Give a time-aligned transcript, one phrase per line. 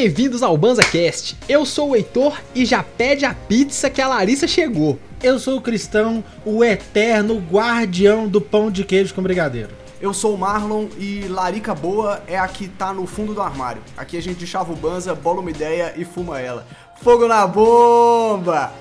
[0.00, 1.36] bem-vindos ao BanzaCast.
[1.46, 4.98] Eu sou o Heitor e já pede a pizza que a Larissa chegou.
[5.22, 9.68] Eu sou o Cristão, o eterno guardião do pão de queijo com brigadeiro.
[10.00, 13.82] Eu sou o Marlon e larica boa é a que tá no fundo do armário.
[13.94, 16.66] Aqui a gente chava o banza, bola uma ideia e fuma ela.
[17.02, 18.72] Fogo na bomba!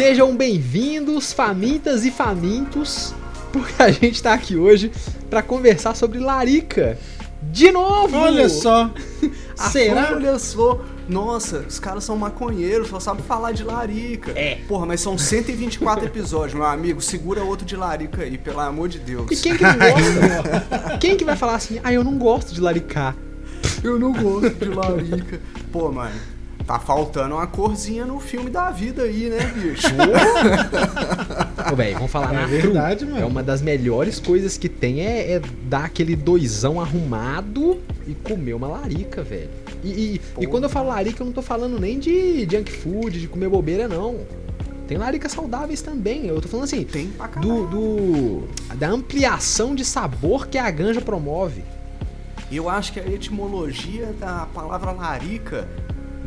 [0.00, 3.14] Sejam bem-vindos, famintas e famintos,
[3.52, 4.90] porque a gente tá aqui hoje
[5.28, 6.96] para conversar sobre larica.
[7.42, 8.16] De novo!
[8.16, 8.90] Olha só!
[9.70, 10.12] Será?
[10.14, 10.82] Olha só!
[11.06, 14.32] Nossa, os caras são maconheiros, só sabem falar de larica.
[14.34, 14.60] É.
[14.66, 17.02] Porra, mas são 124 episódios, meu amigo.
[17.02, 19.30] Segura outro de larica aí, pelo amor de Deus.
[19.30, 20.98] E quem que não gosta?
[20.98, 23.14] quem que vai falar assim, ah, eu não gosto de laricar?
[23.84, 25.40] Eu não gosto de larica.
[25.70, 26.18] Pô, mano,
[26.70, 29.88] tá faltando uma corzinha no filme da vida aí, né, bicho?
[31.72, 33.18] Ô, velho, vamos falar É na verdade, mano.
[33.20, 38.54] É uma das melhores coisas que tem é, é dar aquele doisão arrumado e comer
[38.54, 39.50] uma larica, velho.
[39.82, 43.20] E, e- e quando eu falo larica, eu não tô falando nem de junk food,
[43.20, 44.18] de comer bobeira, não.
[44.86, 46.26] Tem laricas saudáveis também.
[46.26, 47.66] Eu tô falando assim, Tem pra caralho.
[47.66, 51.64] do, do- da ampliação de sabor que a ganja promove.
[52.50, 55.68] Eu acho que a etimologia da palavra larica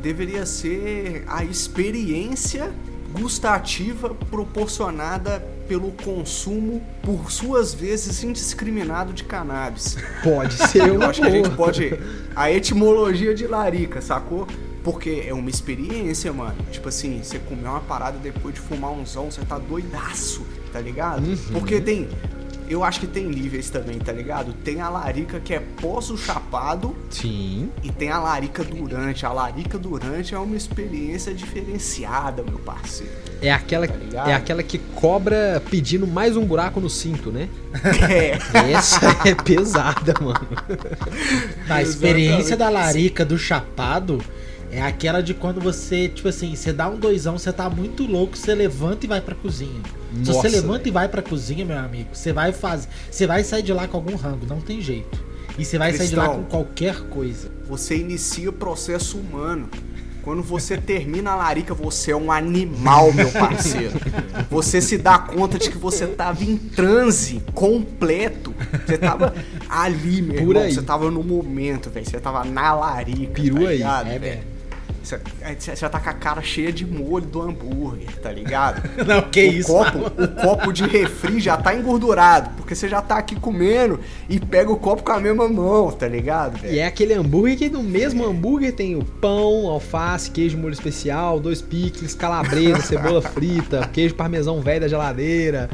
[0.04, 2.70] deveria ser a experiência
[3.14, 9.96] gustativa proporcionada pelo consumo, por suas vezes indiscriminado, de cannabis.
[10.22, 11.98] Pode ser Eu acho que a gente pode.
[12.36, 14.46] A etimologia de larica, sacou?
[14.84, 16.58] Porque é uma experiência, mano.
[16.70, 20.82] Tipo assim, você comer uma parada depois de fumar um zão, você tá doidaço, tá
[20.82, 21.26] ligado?
[21.26, 21.38] Uhum.
[21.54, 22.10] Porque tem.
[22.74, 24.52] Eu acho que tem níveis também, tá ligado?
[24.52, 27.70] Tem a larica que é pós o chapado Sim.
[27.84, 29.28] e tem a larica durante.
[29.28, 33.14] A larica durante é uma experiência diferenciada, meu parceiro.
[33.44, 37.48] É aquela, Tá é aquela que cobra pedindo mais um buraco no cinto, né?
[38.10, 38.72] É.
[38.72, 40.48] Essa é pesada, mano.
[41.70, 42.58] A experiência Exatamente.
[42.58, 44.20] da larica do chapado
[44.76, 48.38] é aquela de quando você, tipo assim, você dá um doisão, você tá muito louco,
[48.38, 49.82] você levanta e vai pra cozinha.
[50.14, 50.88] Se Nossa, você levanta velho.
[50.88, 52.88] e vai pra cozinha, meu amigo, você vai fazer.
[53.10, 55.24] Você vai sair de lá com algum rango, não tem jeito.
[55.58, 56.44] E você vai sair de lá Cristão.
[56.44, 57.52] com qualquer coisa.
[57.68, 59.70] Você inicia o processo humano.
[60.24, 63.92] Quando você termina a larica, você é um animal, meu parceiro.
[64.50, 68.56] Você se dá conta de que você tava em transe completo.
[68.86, 69.34] Você tava
[69.68, 70.64] ali, meu Por irmão.
[70.64, 70.74] aí.
[70.74, 72.06] Você tava no momento, velho.
[72.10, 73.42] Você tava na larica.
[73.42, 73.78] Peru tá aí.
[73.78, 74.42] ligado, É, velho?
[75.04, 75.20] Você,
[75.76, 78.82] já tá com a cara cheia de molho do hambúrguer, tá ligado?
[79.06, 83.02] Não, que o isso, copo, o copo de refri já tá engordurado, porque você já
[83.02, 84.00] tá aqui comendo
[84.30, 86.58] e pega o copo com a mesma mão, tá ligado?
[86.58, 86.74] velho?
[86.74, 91.38] E é aquele hambúrguer que no mesmo hambúrguer tem o pão, alface, queijo molho especial,
[91.40, 95.70] dois picles, calabresa, cebola frita, queijo parmesão velho da geladeira.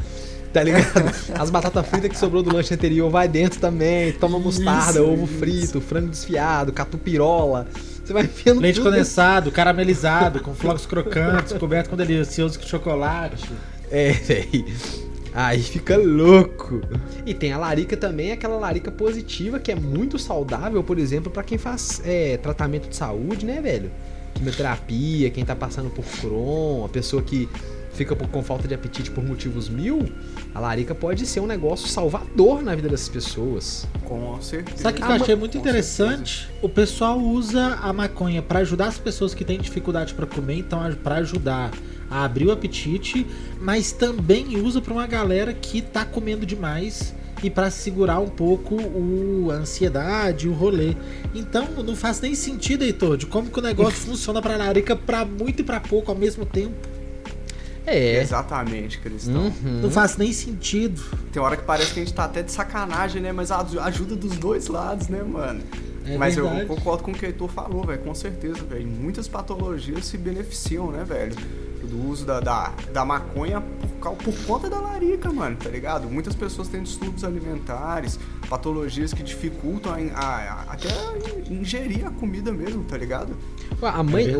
[0.51, 1.11] Tá ligado?
[1.37, 4.11] As batatas fritas que sobrou do lanche anterior vai dentro também.
[4.13, 5.33] Toma mostarda, Isso, ovo isso.
[5.37, 7.67] frito, frango desfiado, catupirola.
[8.09, 13.47] Você vai enfiando Leite tudo condensado, caramelizado, com flocos crocantes, coberto com delicioso chocolate.
[13.91, 14.65] É, véi.
[15.31, 16.81] Aí fica louco.
[17.23, 21.43] E tem a larica também, aquela larica positiva que é muito saudável, por exemplo, pra
[21.43, 23.91] quem faz é, tratamento de saúde, né, velho?
[24.33, 27.47] Quimioterapia, quem tá passando por Crohn, a pessoa que
[27.99, 30.09] fica por- com falta de apetite por motivos mil,
[30.55, 33.85] a larica pode ser um negócio salvador na vida dessas pessoas.
[34.05, 34.83] Com certeza.
[34.83, 35.69] Sabe o que Ah, eu achei com muito certeza.
[36.05, 36.49] interessante?
[36.61, 40.81] O pessoal usa a maconha pra ajudar as pessoas que têm dificuldade pra comer, então
[40.81, 41.71] a- pra ajudar
[42.09, 43.27] a abrir o apetite,
[43.59, 48.75] mas também usa pra uma galera que tá comendo demais e pra segurar um pouco
[48.75, 50.95] o, a ansiedade, o rolê.
[51.35, 55.25] Então não faz nem sentido, Heitor, de como que o negócio funciona pra larica pra
[55.25, 56.87] muito e pra pouco ao mesmo tempo.
[57.89, 58.21] É.
[58.21, 59.45] Exatamente, Cristão.
[59.63, 59.81] Uhum.
[59.81, 61.01] Não faz nem sentido.
[61.31, 63.31] Tem hora que parece que a gente tá até de sacanagem, né?
[63.31, 65.61] Mas a- ajuda dos dois lados, né, mano?
[66.05, 66.61] É Mas verdade.
[66.61, 68.87] eu concordo com o que o Heitor falou, velho, com certeza, velho.
[68.87, 71.35] Muitas patologias se beneficiam, né, velho?
[71.83, 73.61] Do uso da, da, da maconha
[74.01, 76.07] por, por conta da larica, mano, tá ligado?
[76.09, 78.19] Muitas pessoas têm distúrbios alimentares,
[78.49, 80.89] patologias que dificultam a, a- a- até
[81.51, 83.35] ingerir a comida mesmo, tá ligado?
[83.81, 84.37] A mãe, É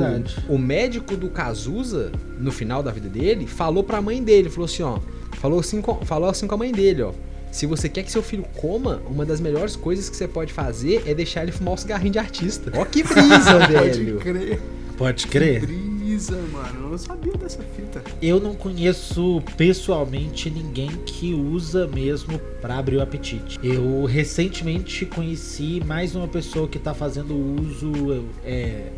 [0.48, 4.66] o, o médico do Cazuza, no final da vida dele, falou pra mãe dele, falou
[4.66, 5.00] assim, ó,
[5.40, 7.14] falou assim, com, falou assim com a mãe dele, ó.
[7.52, 11.04] Se você quer que seu filho coma, uma das melhores coisas que você pode fazer
[11.08, 12.72] é deixar ele fumar um cigarrinho de artista.
[12.76, 14.20] Ó que brisa, velho.
[14.20, 14.60] Pode crer.
[14.98, 15.66] Pode crer.
[15.66, 16.84] Brisa, mano.
[16.84, 18.04] Eu não sabia dessa fita.
[18.22, 23.58] Eu não conheço pessoalmente ninguém que usa mesmo pra abrir o apetite.
[23.64, 28.90] Eu recentemente conheci mais uma pessoa que tá fazendo uso é,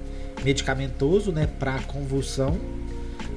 [0.44, 2.58] medicamentoso, né, pra convulsão.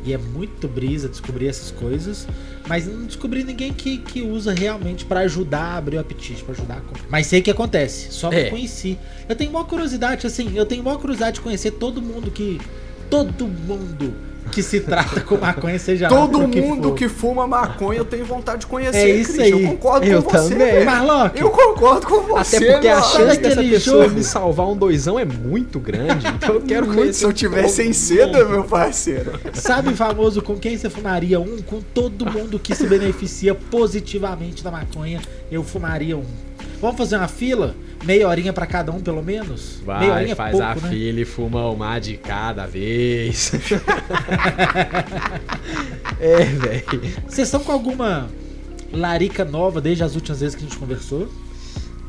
[0.06, 2.26] E é muito brisa descobrir essas coisas.
[2.68, 6.52] Mas não descobri ninguém que, que usa realmente pra ajudar a abrir o apetite, pra
[6.52, 7.04] ajudar a comer.
[7.08, 8.44] Mas sei que acontece, só É.
[8.44, 8.98] me conheci.
[9.28, 12.60] Eu tenho uma curiosidade, assim, eu tenho uma curiosidade de conhecer todo mundo que.
[13.08, 14.14] Todo mundo
[14.52, 16.94] que se trata com maconha, seja Todo que mundo for.
[16.94, 18.96] que fuma maconha eu tenho vontade de conhecer.
[18.99, 19.56] É isso Christian.
[19.56, 19.62] aí.
[19.64, 20.49] Eu concordo Eu com você.
[20.55, 20.58] também.
[20.73, 20.87] velho.
[20.87, 22.56] Marlock, Eu concordo com você.
[22.56, 24.14] Até porque a chance dessa pessoa jogo?
[24.14, 26.26] me salvar um doisão é muito grande.
[26.29, 27.19] Então eu quero Muito, conhecer.
[27.20, 29.32] se eu tivesse em seda, meu parceiro.
[29.55, 31.58] sabe famoso com quem você fumaria um?
[31.62, 35.20] Com todo mundo que se beneficia positivamente da maconha,
[35.50, 36.25] eu fumaria um.
[36.81, 37.75] Vamos fazer uma fila?
[38.04, 39.80] Meia horinha pra cada um, pelo menos?
[39.86, 40.88] Meia Vai, horinha é faz pouco, a né?
[40.90, 43.52] fila e fuma uma de cada vez.
[46.20, 47.00] é, velho.
[47.26, 48.28] Vocês estão com alguma
[48.92, 51.28] larica nova desde as últimas vezes que a gente conversou?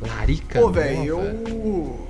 [0.00, 0.60] Larica.
[0.60, 1.26] Pô, velho, nova.
[1.26, 2.06] eu.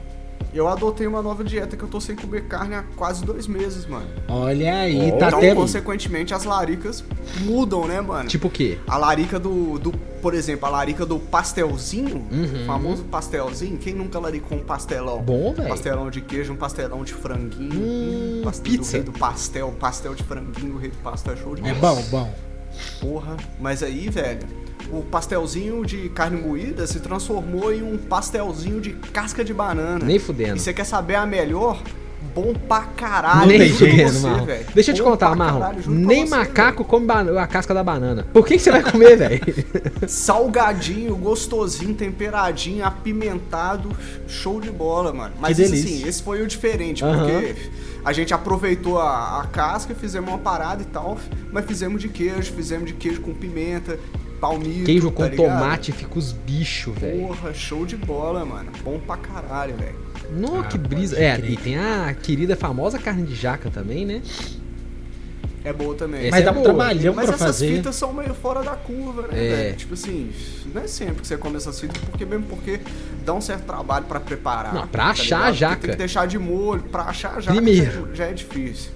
[0.56, 3.84] Eu adotei uma nova dieta que eu tô sem comer carne há quase dois meses,
[3.84, 4.06] mano.
[4.26, 5.18] Olha aí, Ó.
[5.18, 5.54] tá então, até.
[5.54, 7.04] consequentemente, as laricas
[7.42, 8.26] mudam, né, mano?
[8.26, 8.78] Tipo o quê?
[8.88, 9.92] A larica do, do.
[10.26, 12.62] Por exemplo, a larica do pastelzinho, Uhum.
[12.62, 13.78] o famoso pastelzinho.
[13.78, 15.22] Quem nunca laricou um pastelão?
[15.22, 15.68] Bom, velho.
[15.68, 17.70] Pastelão de queijo, um pastelão de franguinho.
[17.72, 18.98] Hum, pastel pizza.
[18.98, 22.02] Do do pastel, pastel de franguinho, o rei do pastel é show de É bom,
[22.10, 22.34] bom.
[23.00, 24.40] Porra, mas aí, velho,
[24.90, 30.04] o pastelzinho de carne moída se transformou em um pastelzinho de casca de banana.
[30.04, 30.58] Nem E fudendo.
[30.58, 31.80] você quer saber a melhor?
[32.36, 33.46] Bom pra caralho.
[33.48, 34.66] Nem fudendo, você.
[34.74, 37.82] Deixa eu te Bom contar, caralho, pra Nem você, macaco come ba- a casca da
[37.82, 38.26] banana.
[38.30, 39.40] Por que, que você vai comer, velho?
[40.06, 43.90] Salgadinho, gostosinho, temperadinho, apimentado,
[44.28, 45.34] show de bola, mano.
[45.40, 45.78] Mas delícia.
[45.96, 47.26] assim, esse foi o diferente, Aham.
[47.26, 47.56] porque
[48.04, 51.18] a gente aproveitou a, a casca, fizemos uma parada e tal,
[51.52, 53.98] mas fizemos de queijo, fizemos de queijo com pimenta,
[54.40, 55.36] palmito, Queijo tá com ligado?
[55.58, 57.26] tomate fica os bichos, velho.
[57.28, 58.70] Porra, show de bola, mano.
[58.84, 60.05] Bom pra caralho, velho.
[60.30, 61.18] Não, Ah, que brisa.
[61.18, 61.50] É, crer.
[61.50, 64.22] e tem a querida famosa carne de jaca também, né?
[65.64, 66.20] É boa também.
[66.28, 67.76] Essa Mas é dá um trabalhão Mas pra essas fazer.
[67.76, 69.48] fitas são meio fora da curva, né, É.
[69.56, 69.76] velho?
[69.76, 70.30] Tipo assim,
[70.72, 72.78] não é sempre que você come essas fitas, porque mesmo porque
[73.24, 74.72] dá um certo trabalho pra preparar.
[74.72, 75.54] Não, pra tá achar a ligado?
[75.56, 75.80] jaca.
[75.80, 78.08] Tem que deixar de molho, pra achar a jaca Primeiro.
[78.10, 78.92] já, já é difícil.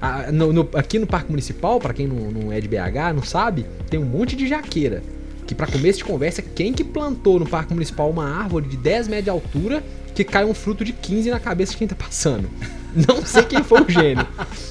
[0.00, 3.22] Ah, no- no- aqui no Parque Municipal, pra quem não, não é de BH, não
[3.24, 5.02] sabe, tem um monte de jaqueira.
[5.48, 9.08] Que pra começo de conversa, quem que plantou no Parque Municipal uma árvore de 10
[9.08, 9.82] metros de altura
[10.14, 12.48] que cai um fruto de 15 na cabeça de quem tá passando?
[12.94, 14.26] Não sei quem foi o gênio.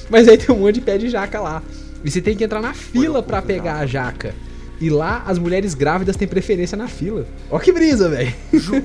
[0.09, 1.61] Mas aí tem um monte de pé de jaca lá.
[2.03, 4.33] E você tem que entrar na fila curto pegar a jaca.
[4.79, 7.25] E lá as mulheres grávidas têm preferência na fila.
[7.49, 8.33] Ó que brisa, velho.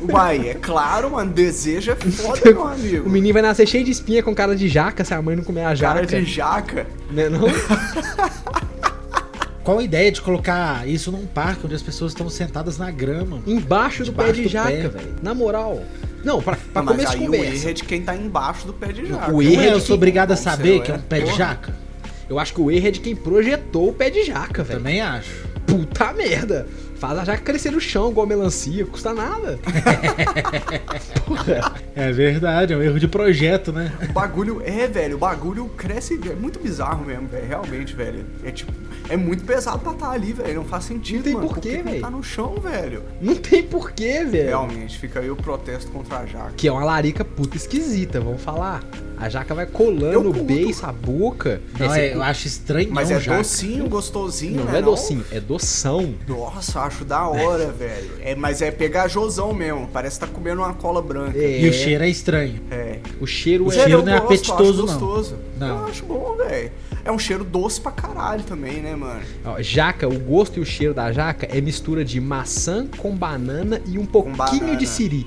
[0.09, 1.33] Uai, é claro, mano.
[1.33, 3.09] Desejo é foda, meu amigo.
[3.09, 5.43] O menino vai nascer cheio de espinha com cara de jaca se a mãe não
[5.43, 5.95] comer a jaca.
[5.95, 6.87] Cara de jaca.
[7.11, 7.41] Né, não?
[9.65, 13.43] Qual a ideia de colocar isso num parque onde as pessoas estão sentadas na grama?
[13.47, 15.17] Embaixo do pé de do jaca, velho.
[15.23, 15.83] Na moral.
[16.29, 17.57] Não, pra, pra Mas começo de aí o conversa.
[17.57, 19.33] erro é de quem tá embaixo do pé de jaca.
[19.33, 20.99] O erro Não é é, eu sou obrigado a saber você que é é?
[20.99, 21.75] um pé de jaca?
[22.29, 24.79] Eu acho que o erro é de quem projetou o pé de jaca, velho.
[24.79, 25.31] Também acho.
[25.67, 26.67] Puta merda.
[26.97, 28.85] Faz a jaca crescer no chão, igual melancia.
[28.85, 29.59] Custa nada.
[31.95, 33.93] É verdade, é um erro de projeto, né?
[34.09, 38.25] O bagulho é, velho, o bagulho cresce, é muito bizarro mesmo, velho, realmente, velho.
[38.45, 38.73] É tipo,
[39.09, 41.49] é muito pesado pra estar ali, velho, não faz sentido, Não tem mano.
[41.49, 41.91] porquê, velho.
[41.95, 43.03] não tá no chão, velho.
[43.21, 44.49] Não tem porquê, velho.
[44.49, 46.53] Realmente, fica aí o protesto contra a jaca.
[46.57, 48.83] Que é uma larica puta esquisita, vamos falar.
[49.21, 51.61] A jaca vai colando o beiço, a boca.
[51.79, 53.39] Não, Esse- é, eu acho estranho, Mas não, é jaca.
[53.39, 54.79] docinho, gostosinho, Não, né?
[54.79, 56.15] é docinho, é doção.
[56.29, 58.11] Nossa, acho da hora, velho.
[58.21, 61.37] É, mas é pegajosão mesmo, parece que tá comendo uma cola branca.
[61.37, 62.61] É, E o cheiro é estranho.
[62.71, 62.99] É.
[63.21, 63.75] o cheiro O é.
[63.75, 64.87] cheiro não é gosto, apetitoso, acho não.
[65.01, 65.37] gostoso.
[65.59, 65.79] Não.
[65.81, 66.71] Eu acho bom, velho.
[67.09, 69.23] É um cheiro doce pra caralho também, né, mano?
[69.43, 73.81] Ó, jaca, o gosto e o cheiro da jaca é mistura de maçã com banana
[73.87, 75.27] e um pouquinho de siri.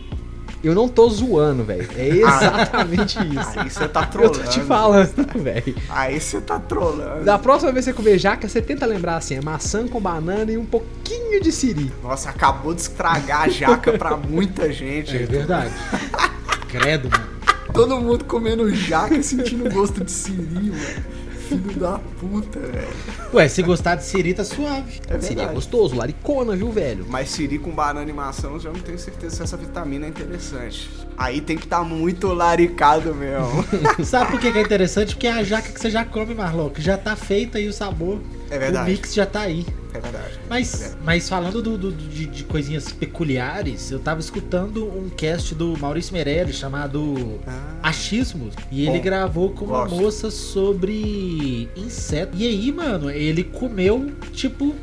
[0.64, 1.90] Eu não tô zoando, velho.
[1.96, 3.60] É exatamente isso.
[3.60, 4.40] Aí você tá Eu trolando.
[4.44, 5.76] tô te falando, velho.
[5.90, 7.26] Aí você tá trolando.
[7.26, 10.52] Da próxima vez que você comer jaca, você tenta lembrar assim: é maçã com banana
[10.52, 11.92] e um pouquinho de siri.
[12.04, 15.18] Nossa, acabou de estragar a jaca pra muita gente.
[15.18, 15.74] É verdade.
[16.70, 17.32] Credo, mano.
[17.74, 21.21] Todo mundo comendo jaca sentindo gosto de siri, mano.
[21.52, 22.88] Filho da puta, velho.
[23.34, 25.02] Ué, se gostar de siri, tá suave.
[25.10, 25.54] É Seria verdade.
[25.56, 27.06] gostoso, laricona, viu, velho?
[27.10, 30.10] Mas siri com banana e maçã, eu já não tenho certeza se essa vitamina é
[30.10, 30.90] interessante.
[31.18, 33.66] Aí tem que estar muito laricado mesmo.
[34.06, 35.14] Sabe por que que é interessante?
[35.14, 37.74] Porque é a jaca que você já come, Marlon, que já tá feita aí o
[37.74, 38.20] sabor.
[38.52, 38.90] É verdade.
[38.90, 39.66] O mix já tá aí.
[39.94, 40.40] É verdade.
[40.50, 45.78] Mas, mas falando do, do- de, de coisinhas peculiares, eu tava escutando um cast do
[45.80, 47.76] Maurício Meirelles chamado Ah.
[47.84, 48.54] Achismos.
[48.72, 49.96] E ele Bom, gravou com uma gosto.
[49.96, 52.38] moça sobre inseto.
[52.38, 54.76] E aí, mano, ele comeu, tipo,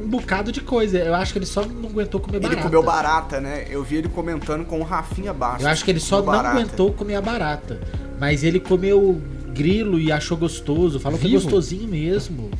[0.00, 0.98] um bocado de coisa.
[0.98, 2.62] Eu acho que ele só não aguentou comer Ele barata.
[2.62, 3.66] comeu barata, né?
[3.70, 5.64] Eu vi ele comentando com o Rafinha Bastos.
[5.64, 6.48] Eu acho que ele só não barata.
[6.58, 7.80] aguentou comer a barata.
[8.20, 9.20] Mas ele comeu
[9.54, 11.00] grilo e achou gostoso.
[11.00, 11.42] Falou que é Vivo?
[11.42, 12.50] gostosinho mesmo.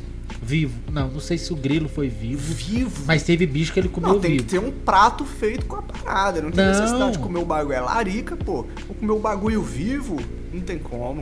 [0.47, 0.79] Vivo.
[0.89, 2.53] Não, não sei se o grilo foi vivo.
[2.53, 3.03] Vivo.
[3.05, 4.43] Mas teve bicho que ele comeu Não, tem vivo.
[4.45, 6.41] que ter um prato feito com a parada.
[6.41, 6.71] Não tem Não.
[6.71, 7.73] necessidade de comer o bagulho.
[7.75, 8.65] É larica, pô.
[8.87, 10.15] Vou comer o bagulho vivo?
[10.53, 11.21] Não tem como.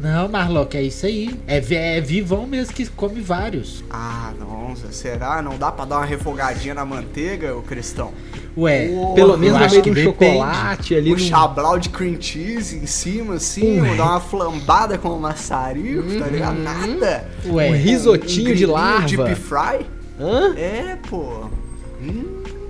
[0.00, 1.38] Não, Marlock, é isso aí.
[1.46, 1.62] É,
[1.96, 3.84] é vivão mesmo que come vários.
[3.90, 5.40] Ah, não, Zé, será?
[5.40, 8.12] Não dá pra dar uma refogadinha na manteiga, ô Cristão?
[8.56, 10.04] Ué, Ô, Pelo menos no acho meio depende.
[10.04, 11.10] chocolate ali.
[11.10, 13.96] Um no- chablau de cream cheese em cima, assim, Ué.
[13.96, 16.58] dar uma flambada com o maçarico, tá ligado?
[16.58, 17.28] Nada.
[17.46, 17.70] ué.
[17.70, 19.06] um risotinho de grilinho larva.
[19.24, 19.86] Deep fry?
[20.20, 20.54] Hã?
[20.56, 21.43] É, pô.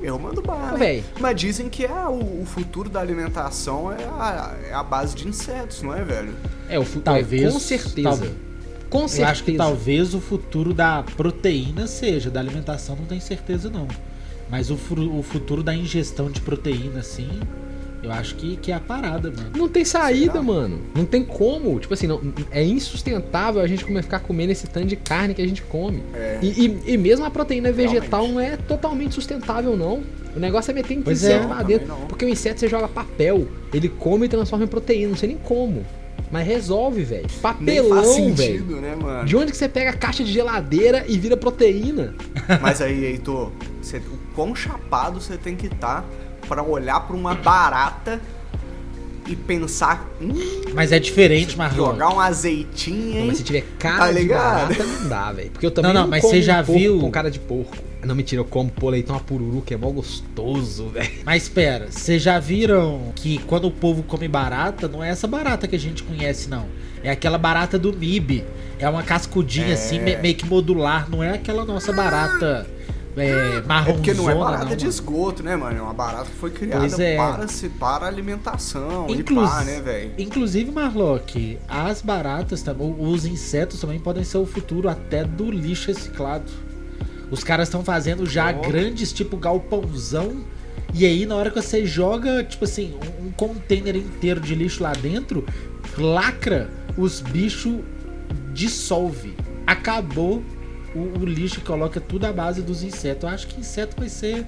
[0.04, 0.76] Eu mando bala.
[0.76, 1.02] Véi.
[1.18, 5.26] Mas dizem que é o, o futuro da alimentação é a, é a base de
[5.26, 6.34] insetos, não é, velho?
[6.68, 8.02] É, o Talvez- é, com certeza.
[8.10, 8.32] talvez.
[8.90, 9.30] Com Eu certeza.
[9.30, 13.88] acho que talvez o futuro da proteína seja, da alimentação não tenho certeza não.
[14.50, 17.40] Mas o, o futuro da ingestão de proteína, assim,
[18.04, 19.50] eu acho que, que é a parada, mano.
[19.56, 20.42] Não tem saída, Será?
[20.44, 20.78] mano.
[20.94, 21.78] Não tem como.
[21.80, 22.20] Tipo assim, não,
[22.50, 26.02] é insustentável a gente comer, ficar comendo esse tanto de carne que a gente come.
[26.14, 26.38] É.
[26.42, 28.34] E, e- e mesmo a proteína vegetal Realmente.
[28.34, 30.02] não é totalmente sustentável, não.
[30.36, 31.46] O negócio é meter Pois inseto é.
[31.46, 31.88] lá dentro.
[31.88, 32.00] não.
[32.06, 35.08] Porque o inseto você joga papel, ele come e transforma em proteína.
[35.10, 35.84] Não sei nem como.
[36.30, 37.26] Mas resolve, velho.
[37.40, 38.64] Papelão, velho.
[38.80, 38.96] né?
[39.24, 42.14] De onde que você pega a caixa de geladeira e vira proteína?
[42.60, 46.04] Mas aí, Heitor, você, o quão chapado você tem que estar
[46.46, 48.20] pra olhar pra uma barata
[49.26, 50.32] e pensar, hum,
[50.74, 51.92] Mas é diferente, Marlon.
[51.92, 55.50] jogar um azeitinho, Não, mas se tiver cara Tá de barata, não dá, velho.
[55.50, 57.38] Porque eu também Não, não, não, mas como você já um viu- com cara de
[57.38, 57.74] porco.
[58.04, 61.10] Não, mentira, eu como pô leitão a pururu, que é mó gostoso, velho.
[61.24, 65.66] Mas espera, vocês já viram que quando o povo come barata, não é essa barata
[65.66, 66.66] que a gente conhece, não.
[67.02, 68.44] É aquela barata do MIB.
[68.78, 69.72] É uma cascudinha É.
[69.72, 71.08] assim, me- meio que modular.
[71.08, 72.66] Não é aquela nossa barata
[73.16, 73.90] é, marronzona.
[73.90, 75.78] É porque não é barata não, de esgoto, né, mano?
[75.78, 77.16] É uma barata que foi criada Pois é.
[77.16, 80.12] para, se, para alimentação Inclus- e pá, né, velho?
[80.18, 85.88] Inclusive, Marlock, as baratas, também, os insetos também podem ser o futuro até do lixo
[85.88, 86.50] reciclado.
[87.30, 88.60] Os caras estão fazendo já Oh.
[88.68, 90.44] grandes, tipo galpãozão.
[90.92, 94.82] E aí, na hora que você joga, tipo assim, um, um container inteiro de lixo
[94.82, 95.44] lá dentro,
[95.98, 97.76] lacra, os bichos
[98.52, 99.34] dissolve.
[99.66, 100.42] Acabou
[100.94, 103.22] o, o lixo coloca tudo à base dos insetos.
[103.24, 104.44] Eu acho que inseto vai ser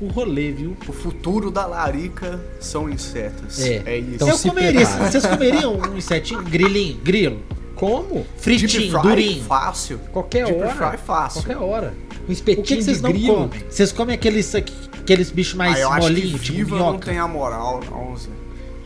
[0.00, 0.76] o rolê, viu?
[0.88, 3.60] O futuro da larica são insetos.
[3.60, 3.82] É.
[3.86, 4.14] É isso.
[4.14, 5.10] Então Eu comeria, prepara.
[5.10, 6.42] vocês comeriam um insetinho?
[6.42, 7.42] Grilinho, grilo,
[7.74, 8.14] Como?
[8.14, 9.44] Deep fritinho, fry, durinho.
[9.44, 9.98] fácil.
[10.12, 10.70] Qualquer Deep hora.
[10.90, 11.42] fry, fácil.
[11.42, 11.94] Qualquer hora.
[12.26, 13.34] Um O espetinho que, que vocês de não grilo.
[13.34, 13.64] comem?
[13.70, 17.18] Vocês comem aqueles, aqueles bichos mais ah, eu acho que molinhos, tipo viva não tem
[17.18, 18.28] a moral, não, Zé.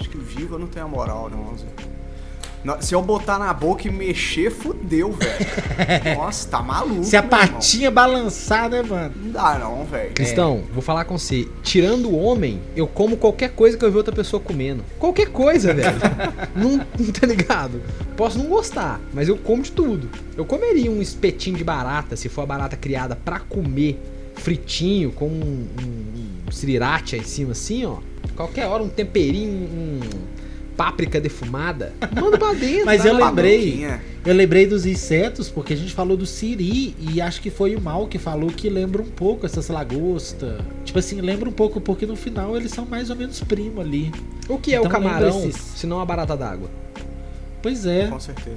[0.00, 1.66] Acho que viva não tem a moral, não, Zé.
[2.80, 6.16] Se eu botar na boca e mexer, fudeu, velho.
[6.16, 7.04] Nossa, tá maluco.
[7.04, 7.48] Se a meu irmão.
[7.52, 9.14] patinha balançar, né, mano?
[9.22, 10.14] Não dá, não, velho.
[10.14, 11.46] Cristão, vou falar com você.
[11.62, 14.82] Tirando o homem, eu como qualquer coisa que eu ver outra pessoa comendo.
[14.98, 15.96] Qualquer coisa, velho.
[16.56, 17.82] não, não tá ligado?
[18.16, 20.08] Posso não gostar, mas eu como de tudo.
[20.34, 24.00] Eu comeria um espetinho de barata, se for a barata criada pra comer,
[24.36, 27.98] fritinho, com um, um, um sriracha em cima assim, ó.
[28.34, 30.00] Qualquer hora, um temperinho, um
[30.76, 31.92] páprica defumada.
[32.20, 32.86] Manda pra dentro.
[32.86, 33.86] Mas eu uma lembrei.
[34.24, 37.80] Eu lembrei dos insetos porque a gente falou do siri e acho que foi o
[37.80, 40.60] Mal que falou que lembra um pouco essas lagostas.
[40.84, 44.10] Tipo assim, lembra um pouco porque no final eles são mais ou menos primo ali.
[44.48, 46.70] O que é o Então lembra camarão, esses- se não a barata d'água?
[47.62, 48.06] Pois é.
[48.08, 48.56] Com certeza.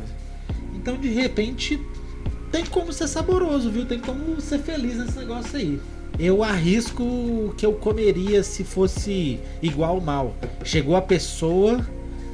[0.75, 1.79] Então de repente
[2.51, 3.85] tem como ser saboroso, viu?
[3.85, 5.79] Tem como ser feliz nesse negócio aí.
[6.19, 10.33] Eu arrisco que eu comeria se fosse igual o mal.
[10.63, 11.85] Chegou a pessoa,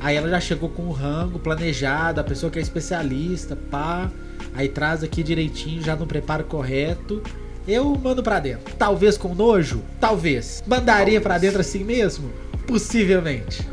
[0.04, 4.12] aí ela já chegou com o rango planejado, a pessoa que é especialista, pá,
[4.54, 7.22] aí traz aqui direitinho, já no preparo correto.
[7.68, 8.76] Eu mando pra dentro.
[8.78, 9.82] Talvez com nojo?
[10.00, 10.62] Talvez.
[10.68, 12.30] Mandaria pra dentro assim mesmo?
[12.68, 13.66] Possivelmente.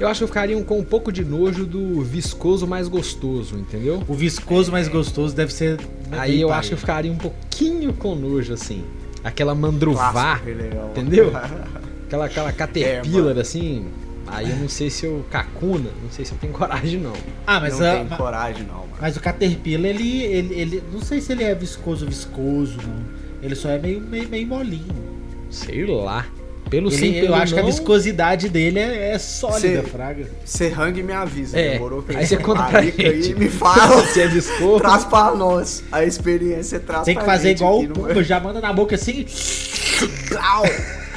[0.00, 4.02] Eu acho que eu ficaria com um pouco de nojo do viscoso mais gostoso, entendeu?
[4.08, 5.78] O viscoso mais gostoso deve ser.
[6.10, 8.84] Aí eu acho que eu ficaria um pouquinho com nojo, assim.
[9.22, 10.90] Aquela mandruvá, Clássico Leão.
[10.90, 11.32] entendeu?
[12.06, 13.40] aquela, aquela É, caterpillar, mano.
[13.40, 13.86] assim.
[14.26, 15.24] Aí eu não sei se eu.
[15.30, 17.12] Cacuna, não sei se eu tenho coragem, não.
[17.46, 18.88] Ah, mas, não a- tem coragem, não, mano.
[19.00, 20.82] mas o Caterpillar, ele, ele, ele.
[20.92, 23.16] Não sei se ele é viscoso, viscoso, não.
[23.42, 25.16] Ele só é meio, meio, meio molinho.
[25.50, 26.26] Sei lá.
[26.68, 29.88] Pelo Ele- sim, eu pelo acho que a não, viscosidade dele é, é sólida, Cê-
[29.88, 30.28] Fraga.
[30.44, 32.04] Você hang e me avisa, É, demorou?
[32.08, 33.06] aí você conta pra gente.
[33.06, 34.04] aí, me fala.
[34.08, 34.80] Se é viscoso.
[34.80, 38.60] traz pra nós a experiência, traz Tem que fazer igual o no- Pumba, já manda
[38.60, 39.24] na boca assim.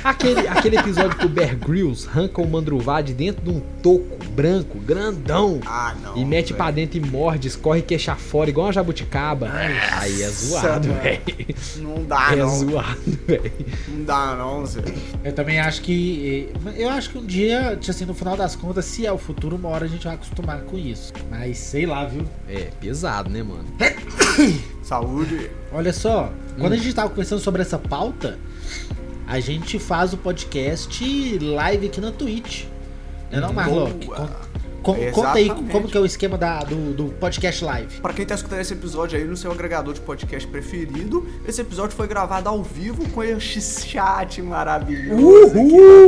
[0.04, 4.18] Aquele, aquele episódio que o Bear Grylls arranca o Mandruvá de dentro de um toco
[4.32, 5.60] branco, grandão.
[5.66, 6.16] Ah, não.
[6.18, 6.56] E mete velho.
[6.58, 9.50] pra dentro e morde, escorre queixa fora, igual uma jabuticaba.
[9.52, 11.22] Aí é zoado, velho.
[11.78, 12.50] Não dá, É não.
[12.50, 13.52] zoado, velho.
[13.88, 14.82] Não dá, não, Zé.
[15.24, 16.50] Eu também acho que.
[16.66, 19.18] eh, Eu acho que um dia, tipo assim, no final das contas, se é o
[19.18, 21.12] futuro, uma hora a gente vai acostumar com isso.
[21.30, 22.24] Mas sei lá, viu?
[22.48, 23.66] É, pesado, né, mano?
[24.84, 25.50] Saúde.
[25.72, 28.40] Olha só, quando a gente tava conversando sobre essa pauta,
[29.30, 32.66] a gente faz o podcast live aqui na Twitch.
[33.32, 34.10] Não é não, Marlock?
[34.82, 38.00] Conta aí como que é o esquema da- do, do podcast live.
[38.02, 41.96] Pra quem tá escutando esse episódio aí no seu agregador de podcast preferido, esse episódio
[41.96, 45.54] foi gravado ao vivo com esse chat maravilhoso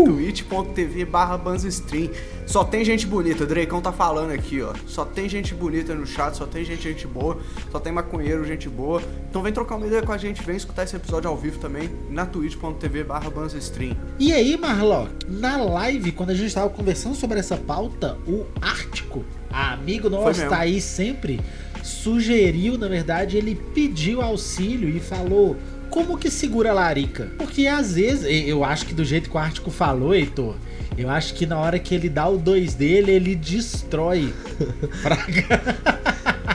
[0.06, 2.10] twitch.tv barra banzestream.
[2.46, 4.74] Só tem gente bonita, Drakeão tá falando aqui, ó.
[4.86, 7.38] Só tem gente bonita no chat, só tem gente, gente boa,
[7.72, 9.02] só tem maconheiro, gente boa.
[9.30, 11.90] Então vem trocar uma ideia com a gente, vem escutar esse episódio ao vivo também
[12.10, 13.96] na twitch.tv barra banzestream.
[14.20, 19.26] E aí, Marlock, na live, quando a gente tava conversando sobre essa pauta, o Ártico,
[19.52, 21.40] amigo nosso, tá aí sempre,
[21.84, 25.58] sugeriu, na verdade, ele pediu auxílio e falou.
[25.90, 27.30] Como que segura a larica?
[27.38, 30.56] Porque às vezes, eu acho que do jeito que o Ártico falou, Heitor,
[30.98, 34.34] eu acho que na hora que ele dá o 2 dele, ele destrói.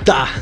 [0.06, 0.40] Tá.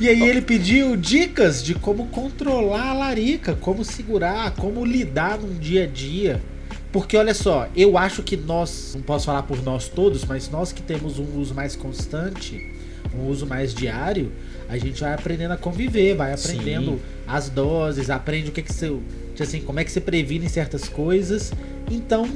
[0.00, 5.54] E aí ele pediu dicas de como controlar a larica, como segurar, como lidar num
[5.54, 6.42] dia a dia.
[6.90, 10.72] Porque olha só, eu acho que nós, não posso falar por nós todos, mas nós
[10.72, 12.72] que temos um uso mais constante,
[13.14, 14.32] um uso mais diário,
[14.68, 17.00] a gente vai aprendendo a conviver, vai aprendendo Sim.
[17.26, 20.88] as doses, aprende o que que você, tipo assim, como é que você previne certas
[20.88, 21.52] coisas.
[21.90, 22.28] Então,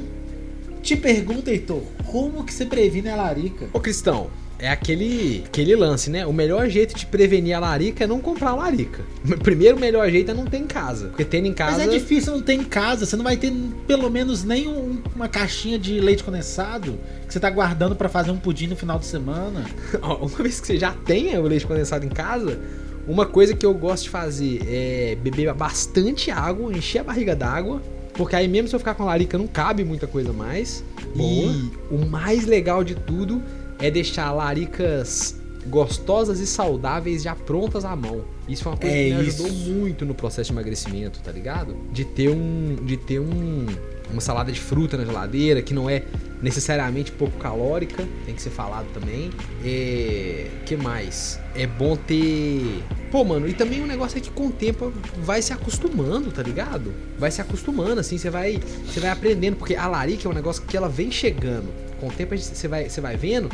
[0.83, 3.69] te pergunta, Heitor, como que você previne a larica?
[3.73, 4.29] Ô, Cristão,
[4.59, 6.25] é aquele, aquele lance, né?
[6.25, 9.01] O melhor jeito de prevenir a larica é não comprar larica.
[9.43, 11.07] Primeiro, o melhor jeito é não ter em casa.
[11.07, 11.77] Porque tendo em casa.
[11.77, 13.51] Mas é difícil não ter em casa, você não vai ter
[13.87, 18.31] pelo menos nem um- uma caixinha de leite condensado que você tá guardando pra fazer
[18.31, 19.65] um pudim no final de semana.
[20.01, 22.59] Uma vez que você já tenha o leite condensado em casa,
[23.07, 27.81] uma coisa que eu gosto de fazer é beber bastante água, encher a barriga d'água.
[28.13, 30.83] Porque aí mesmo se eu ficar com a larica não cabe muita coisa mais.
[31.15, 31.51] Boa.
[31.51, 33.41] E o mais legal de tudo
[33.83, 35.35] é deixar laricas
[35.67, 38.23] gostosas e saudáveis já prontas à mão.
[38.47, 39.45] Isso foi uma coisa É que me isso.
[39.45, 41.75] ajudou muito no processo de emagrecimento, tá ligado?
[41.91, 42.75] De ter um.
[42.81, 43.65] De ter um.
[44.09, 46.03] Uma salada de fruta na geladeira, que não é
[46.41, 49.31] necessariamente pouco calórica, tem que ser falado também.
[49.65, 50.47] É.
[50.65, 51.39] que mais?
[51.55, 52.83] É bom ter.
[53.11, 56.41] Pô, mano, e também o negócio é que com o tempo vai se acostumando, tá
[56.43, 56.93] ligado?
[57.17, 60.63] Vai se acostumando, assim, você vai, você vai aprendendo, porque a larica é um negócio
[60.63, 61.67] que ela vem chegando.
[61.99, 63.49] Com o tempo você vai, você vai vendo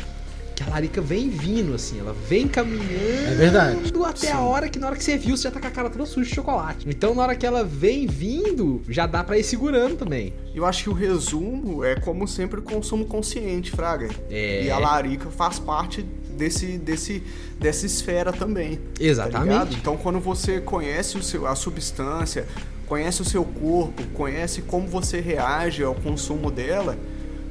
[0.62, 3.92] que a larica vem vindo, assim, ela vem caminhando É verdade.
[4.04, 4.32] até Sim.
[4.32, 6.04] a hora que na hora que você viu, você já tá com a cara toda
[6.04, 6.86] suja de chocolate.
[6.88, 10.34] Então na hora que ela vem vindo, já dá pra ir segurando também.
[10.54, 14.10] Eu acho que o resumo é, como sempre, o consumo consciente, Fraga.
[14.28, 14.64] É.
[14.64, 16.02] E a larica faz parte
[16.36, 17.22] desse, desse,
[17.58, 18.76] dessa esfera também.
[18.76, 19.02] tá ligado?
[19.08, 19.76] Exatamente.
[19.76, 22.46] então, quando você conhece o seu, a substância,
[22.86, 26.98] conhece o seu corpo, conhece como você reage ao consumo dela,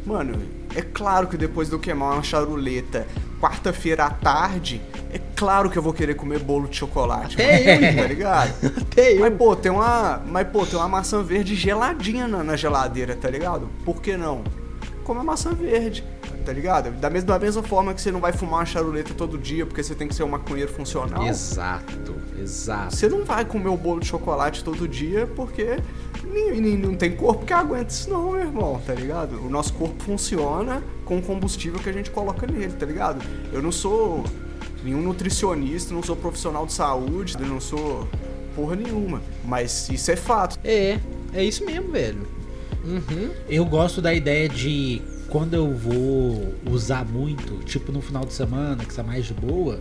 [0.06, 3.08] mano, é claro que depois de eu queimar uma charuleta
[3.40, 7.36] quarta-feira à tarde, é claro que eu vou querer comer bolo de chocolate.
[7.42, 8.54] Até mano, eu, tá ligado?
[8.82, 9.20] Até eu.
[9.22, 13.30] Mas pô, tem uma, mas pô, tem uma maçã verde geladinha na, na geladeira, tá
[13.30, 13.70] ligado?
[13.86, 14.44] Por que não?
[15.04, 16.04] Come a maçã verde,
[16.46, 16.92] tá ligado?
[17.00, 19.82] Da mesma, da mesma forma que você não vai fumar uma charuleta todo dia porque
[19.82, 21.26] você tem que ser um maconheiro funcional.
[21.26, 22.96] Exato, exato.
[22.96, 25.78] Você não vai comer o bolo de chocolate todo dia porque
[26.24, 29.44] nem, nem- não tem corpo que aguenta isso não, meu irmão, tá ligado?
[29.44, 33.20] O nosso corpo funciona com o combustível que a gente coloca nele, tá ligado?
[33.52, 34.24] Eu não sou
[34.84, 38.08] nenhum nutricionista, não sou profissional de saúde, não sou
[38.56, 39.22] porra nenhuma.
[39.44, 40.60] Mas isso é fato.
[40.64, 41.00] É,
[41.34, 42.28] é isso mesmo, velho.
[42.90, 43.30] Uhum.
[43.48, 48.84] Eu gosto da ideia de quando eu vou usar muito, tipo no final de semana,
[48.84, 49.80] que está mais de boa,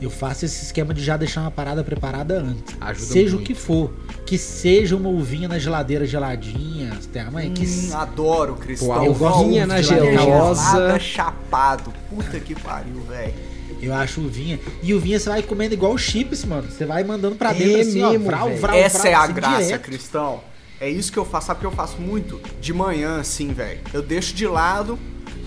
[0.00, 2.76] eu faço esse esquema de já deixar uma parada preparada antes.
[2.80, 3.42] Ajuda seja muito.
[3.44, 3.92] o que for.
[4.26, 6.92] Que seja uma uvinha na geladeira geladinha.
[7.12, 7.52] Tem a mãe?
[7.52, 8.88] Que Hum, adoro, Cristão.
[8.88, 10.62] Pô, a Eu gosto uvinha na gelosa.
[10.72, 11.92] Gelada chapado.
[12.08, 13.34] Puta que pariu, velho.
[13.82, 14.58] Eu acho uvinha.
[14.82, 16.70] E uvinha você vai comendo igual chips, mano.
[16.70, 18.10] Você vai mandando pra É dentro assim, ó.
[18.10, 18.60] mesmo, Vral, velho.
[18.60, 19.82] vral, Essa vral, é a assim, graça, direto.
[19.82, 20.40] Cristão.
[20.80, 21.48] É isso que eu faço.
[21.48, 22.40] Sabe que eu faço muito?
[22.60, 23.80] De manhã, assim, velho.
[23.92, 24.98] Eu deixo de lado,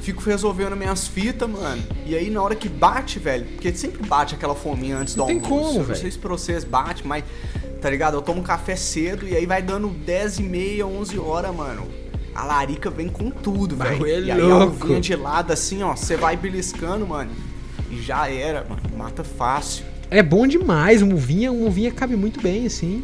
[0.01, 1.83] fico resolvendo minhas fitas, mano.
[2.05, 5.27] E aí, na hora que bate, velho, porque sempre bate aquela fominha antes Não do
[5.27, 5.53] tem almoço.
[5.63, 5.99] como, eu não velho.
[5.99, 7.23] sei se pra vocês bate, mas,
[7.81, 8.15] tá ligado?
[8.15, 11.85] Eu tomo café cedo e aí vai dando 10 e meia, 11 horas, mano.
[12.33, 14.05] A larica vem com tudo, velho.
[14.05, 14.85] É E aí a louco.
[14.85, 17.31] uvinha de lado, assim, ó, você vai beliscando, mano.
[17.89, 18.81] E já era, mano.
[18.95, 19.83] Mata fácil.
[20.09, 23.03] É bom demais, uma uvinha, uma uvinha cabe muito bem, assim.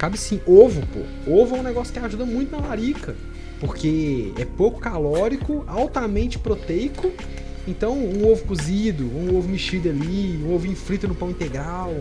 [0.00, 0.40] Cabe sim.
[0.46, 1.00] Ovo, pô.
[1.30, 3.14] Ovo é um negócio que ajuda muito na larica.
[3.60, 7.12] Porque é pouco calórico, altamente proteico.
[7.68, 11.94] Então, um ovo cozido, um ovo mexido ali, um ovo frito no pão integral.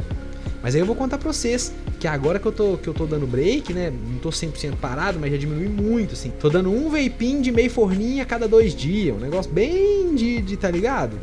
[0.63, 3.05] Mas aí eu vou contar pra vocês que agora que eu tô, que eu tô
[3.05, 3.91] dando break, né?
[3.91, 6.31] Não tô 100% parado, mas já diminui muito, assim.
[6.39, 9.13] Tô dando um vaping de meio forninha a cada dois dias.
[9.13, 11.19] Um negócio bem de, de tá ligado?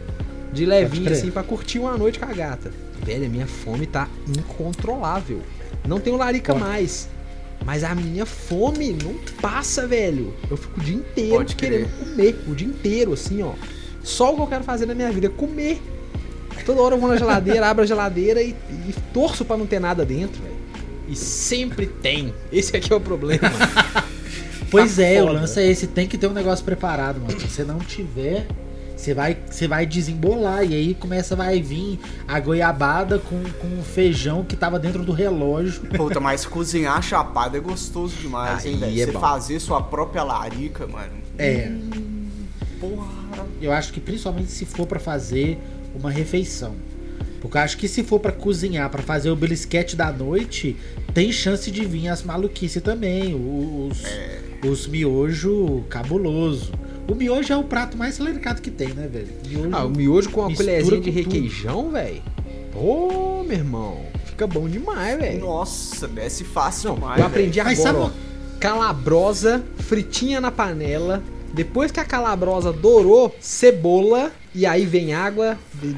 [0.53, 2.71] De levinho, assim, pra curtir uma noite com a gata.
[3.03, 5.41] Velho, a minha fome tá incontrolável.
[5.87, 6.65] Não tenho larica Pode.
[6.65, 7.09] mais.
[7.65, 10.33] Mas a minha fome não passa, velho.
[10.51, 12.39] Eu fico o dia inteiro Pode querendo comer.
[12.47, 13.53] O dia inteiro, assim, ó.
[14.03, 15.81] Só o que eu quero fazer na minha vida é comer.
[16.65, 19.81] Toda hora eu vou na geladeira, abro a geladeira e, e torço pra não ter
[19.81, 20.55] nada dentro, velho.
[21.09, 22.33] E sempre tem.
[22.53, 23.51] Esse aqui é o problema.
[24.69, 25.41] Pois Tá é, o foda.
[25.41, 27.39] lance é esse, tem que ter um negócio preparado, mano.
[27.41, 28.49] Se você não tiver,
[28.97, 30.65] você vai, você vai desembolar.
[30.65, 35.13] E aí começa, vai vir a goiabada com, com o feijão que tava dentro do
[35.13, 35.83] relógio.
[35.83, 39.01] Puta, mas cozinhar chapado é gostoso demais, hein, Aí velho?
[39.03, 39.21] é Você bom.
[39.21, 41.13] fazer sua própria larica, mano.
[41.39, 41.71] É,
[42.81, 43.07] Porra.
[43.61, 45.59] eu acho que principalmente se for pra fazer
[45.95, 46.75] uma refeição.
[47.41, 50.75] Porque eu acho que se for pra cozinhar, pra fazer o belisquete da noite,
[51.15, 53.35] tem chance de vir as maluquices também.
[53.35, 54.03] Os,
[54.69, 56.73] os miojo cabuloso.
[57.09, 59.29] O miojo é o prato mais delicado que tem, né, velho?
[59.47, 62.23] Miojo, ah, o miojo com uma colherzinha de requeijão, velho.
[62.73, 64.01] Pô, meu irmão.
[64.25, 65.41] Fica bom demais, velho.
[65.41, 67.21] Nossa, desce fácil Não, demais.
[67.21, 68.59] eu aprendi Mas agora, ó.
[68.59, 71.23] Calabrosa, fritinha na panela.
[71.55, 74.33] Depois que a calabrosa dourou, cebola.
[74.55, 75.57] E aí vem água.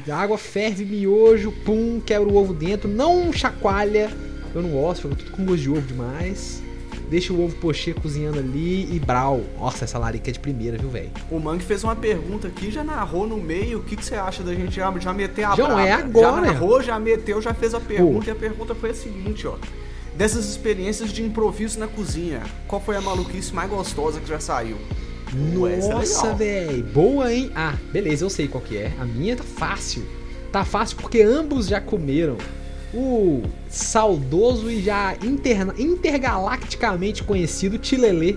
[0.09, 2.87] A água ferve miojo, pum, quebra o ovo dentro.
[2.87, 4.09] Não chacoalha.
[4.53, 6.61] Eu não gosto, fica tudo com gosto de ovo demais.
[7.09, 9.41] Deixa o ovo pochê cozinhando ali e brau.
[9.57, 11.09] Nossa, essa larica é de primeira, viu, velho?
[11.31, 13.79] O Mangue fez uma pergunta aqui, já narrou no meio.
[13.79, 16.27] O que, que você acha da gente já, já meter a João, é agora.
[16.27, 18.29] Já narrou, já meteu, já fez a pergunta.
[18.29, 19.55] E a pergunta foi a seguinte, ó.
[20.15, 24.77] Dessas experiências de improviso na cozinha, qual foi a maluquice mais gostosa que já saiu?
[25.31, 26.83] É Nossa, velho.
[26.83, 27.51] Boa, hein?
[27.55, 28.91] Ah, beleza, eu sei qual que é.
[28.99, 30.03] A minha tá fácil.
[30.51, 32.37] Tá fácil porque ambos já comeram.
[32.93, 38.35] O saudoso e já interna- intergalacticamente conhecido Tilelê.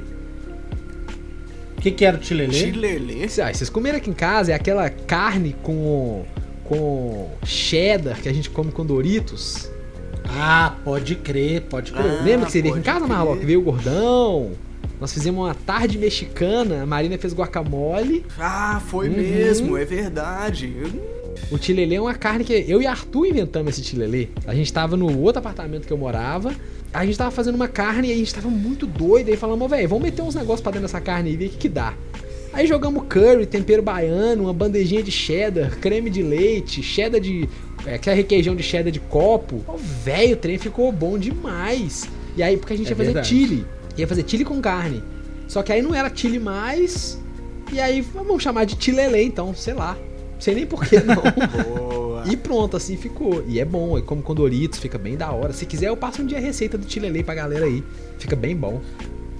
[1.77, 2.53] O que, que era o tilelê?
[2.53, 3.25] Chilelê.
[3.42, 6.25] Ah, vocês comeram aqui em casa, é aquela carne com,
[6.62, 9.68] com cheddar que a gente come com Doritos.
[10.29, 12.21] Ah, pode crer, pode crer.
[12.21, 13.05] Ah, Lembra que você veio aqui em casa.
[13.09, 13.45] Marlock?
[13.45, 14.53] Veio o gordão.
[15.01, 18.25] Nós fizemos uma tarde mexicana, a Marina fez guacamole.
[18.38, 19.16] Ah, foi Uhum.
[19.16, 20.73] mesmo, é verdade.
[20.81, 24.29] Eu- O tilelê é uma carne que eu e Arthur inventamos esse tilelê.
[24.47, 26.55] A gente tava no outro apartamento que eu morava.
[26.92, 29.29] A gente tava fazendo uma carne e a gente tava muito doido.
[29.29, 31.57] Aí falamos, velho, vamos meter uns negócios pra dentro dessa carne e ver o que,
[31.57, 31.95] que dá.
[32.53, 37.49] Aí jogamos curry, tempero baiano, uma bandejinha de cheddar, creme de leite, cheddar de.
[37.87, 39.64] É, requeijão de cheddar de copo.
[39.66, 42.09] Ó, Velho, o trem ficou bom demais.
[42.37, 43.29] E aí, porque a gente É ia fazer verdade.
[43.29, 43.66] chili.
[43.97, 45.03] Ia fazer chili com carne.
[45.49, 47.18] Só que aí não era chili mais.
[47.73, 49.97] E aí, vamos chamar de tilelê então, sei lá.
[50.42, 51.22] Não sei nem porquê, não.
[51.78, 52.24] Boa.
[52.26, 53.44] E pronto, assim ficou.
[53.46, 55.52] E é bom, e como com Doritos, fica bem da hora.
[55.52, 57.85] Se quiser, eu passo um dia a receita do Tilelê pra galera aí.
[58.18, 58.81] Fica bem bom.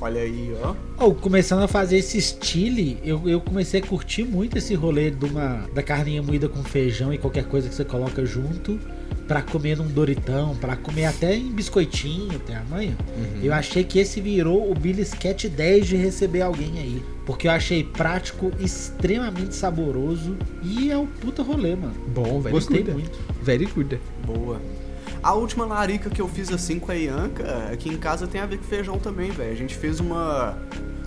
[0.01, 0.77] Olha aí, ó.
[1.05, 5.25] Oh, começando a fazer esse estilo, eu, eu comecei a curtir muito esse rolê de
[5.25, 8.79] uma, da carninha moída com feijão e qualquer coisa que você coloca junto
[9.27, 12.97] pra comer num Doritão, pra comer até em biscoitinho, tem a manha.
[13.43, 17.03] Eu achei que esse virou o Bilisquete 10 de receber alguém aí.
[17.25, 21.95] Porque eu achei prático, extremamente saboroso e é um puta rolê, mano.
[22.09, 22.55] Bom, velho.
[22.55, 22.93] Gostei good.
[22.93, 23.19] muito.
[23.41, 24.01] Very good.
[24.27, 24.61] Boa.
[25.23, 28.47] A última larica que eu fiz assim com a Ianca, aqui em casa tem a
[28.47, 29.53] ver com feijão também, velho.
[29.53, 30.59] A gente fez uma,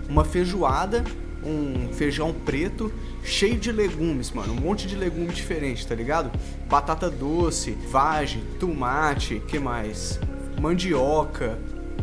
[0.08, 1.04] uma feijoada,
[1.46, 2.92] um feijão preto,
[3.24, 4.54] cheio de legumes, mano.
[4.54, 6.32] Um monte de legume diferente, tá ligado?
[6.70, 10.20] Batata doce, vagem, tomate, que mais?
[10.60, 11.58] Mandioca,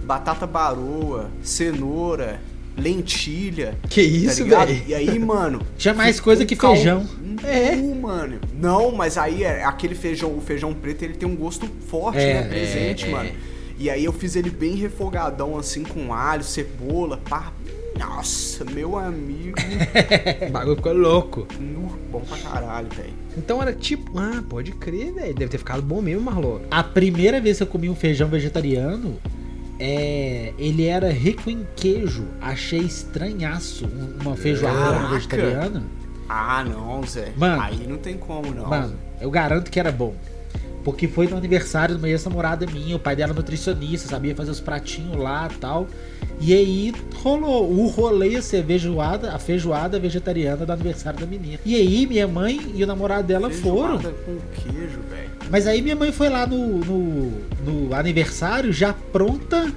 [0.04, 2.40] batata baroa, cenoura,
[2.76, 3.76] lentilha.
[3.88, 4.68] Que tá isso, ligado?
[4.68, 4.82] velho?
[4.86, 7.06] E aí, mano, Tinha mais coisa que cal- feijão.
[7.44, 7.74] É.
[7.74, 8.38] Uh, mano.
[8.54, 12.34] Não, mas aí é aquele feijão, o feijão preto, ele tem um gosto forte, É,
[12.34, 12.48] né?
[12.48, 13.10] Presente, é, é.
[13.10, 13.30] mano.
[13.78, 17.52] E aí eu fiz ele bem refogadão, assim, com alho, cebola, pá.
[17.98, 19.56] Nossa, meu amigo.
[20.48, 21.46] O bagulho ficou louco.
[21.60, 23.12] nu, bom pra caralho, velho.
[23.36, 24.18] Então era tipo.
[24.18, 25.34] Ah, pode crer, velho.
[25.34, 26.64] Deve ter ficado bom mesmo, Marlock.
[26.70, 29.18] A primeira vez que eu comi um feijão vegetariano,
[29.78, 32.24] é, ele era rico em queijo.
[32.40, 35.82] Achei estranhaço um- uma feijoada vegetariana.
[36.28, 37.32] Ah, não, Zé.
[37.36, 37.60] Mano.
[37.62, 38.66] Aí não tem como, não.
[38.68, 40.14] Mano, eu garanto que era bom.
[40.84, 44.50] Porque foi no aniversário de uma ex-namorada minha, o pai dela é nutricionista, sabia fazer
[44.50, 45.86] os pratinhos lá e tal.
[46.44, 51.60] E aí rolou o rolê ia ser feijoada, a feijoada vegetariana do aniversário da menina.
[51.64, 54.00] E aí minha mãe e o namorado dela foram.
[54.00, 55.30] Feijoada com queijo, velho.
[55.48, 57.32] Mas aí minha mãe foi lá no, no,
[57.64, 59.72] no aniversário já pronta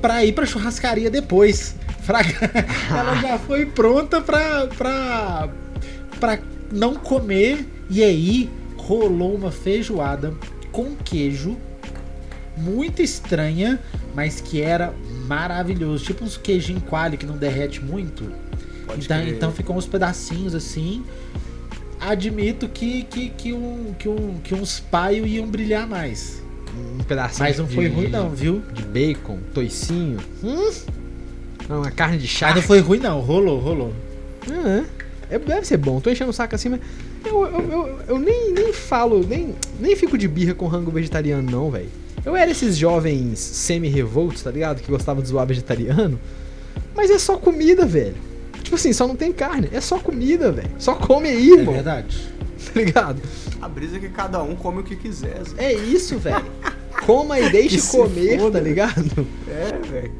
[0.00, 1.76] pra ir pra churrascaria depois.
[2.00, 2.50] Fraga.
[2.88, 5.48] Ela já foi pronta pra, pra,
[6.18, 6.38] pra
[6.72, 7.68] não comer.
[7.90, 10.32] E aí rolou uma feijoada
[10.72, 11.58] com queijo
[12.56, 13.80] muito estranha,
[14.14, 14.94] mas que era
[15.26, 16.04] maravilhoso.
[16.04, 18.24] Tipo uns queijinho coalho que não derrete muito.
[18.86, 19.34] Pode Então, crer.
[19.34, 21.04] então ficou uns pedacinhos assim.
[22.00, 26.42] Admito que, que, que, um, que, um, que uns paios iam brilhar mais.
[26.98, 28.62] Um pedacinho Mas não de, foi ruim não, viu?
[28.72, 30.18] de bacon, toicinho.
[30.42, 30.70] Hum?
[31.68, 32.56] Não, uma carne de Mas charque.
[32.60, 33.92] não foi ruim não, rolou, rolou.
[34.50, 34.84] Ah,
[35.30, 35.98] é, deve ser bom.
[36.00, 36.80] Tô enchendo o saco assim, mas
[37.24, 41.48] eu, eu, eu, eu nem, nem falo, nem, nem fico de birra com rango vegetariano,
[41.50, 41.88] não, velho.
[42.24, 44.80] Eu era esses jovens semi-revoltos, tá ligado?
[44.80, 46.18] Que gostavam de zoar vegetariano.
[46.94, 48.14] Mas é só comida, velho.
[48.62, 49.68] Tipo assim, só não tem carne.
[49.72, 50.70] É só comida, velho.
[50.78, 51.74] Só come aí, É irmão.
[51.74, 52.32] verdade.
[52.64, 53.20] Tá ligado?
[53.60, 55.42] A brisa é que cada um come o que quiser.
[55.44, 55.54] Zé.
[55.64, 56.44] É isso, velho.
[57.04, 58.58] Coma e deixe comer, foda.
[58.58, 59.26] tá ligado?
[59.46, 60.12] É, velho.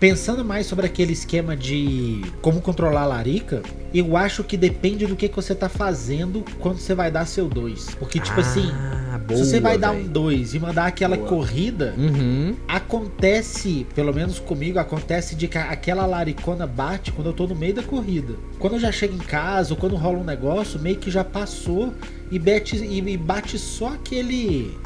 [0.00, 5.16] Pensando mais sobre aquele esquema de como controlar a larica, eu acho que depende do
[5.16, 7.96] que, que você tá fazendo quando você vai dar seu 2.
[7.98, 10.08] Porque, tipo assim, Ah, boa, se você vai dar um velho.
[10.10, 11.28] 2 e mandar aquela Boa.
[11.28, 12.54] corrida, Uhum.
[12.68, 17.74] acontece, pelo menos comigo, acontece de que aquela laricona bate quando eu tô no meio
[17.74, 18.34] da corrida.
[18.60, 21.92] Quando eu já chego em casa ou quando rola um negócio, meio que já passou
[22.30, 24.78] e bate, e, e bate só aquele.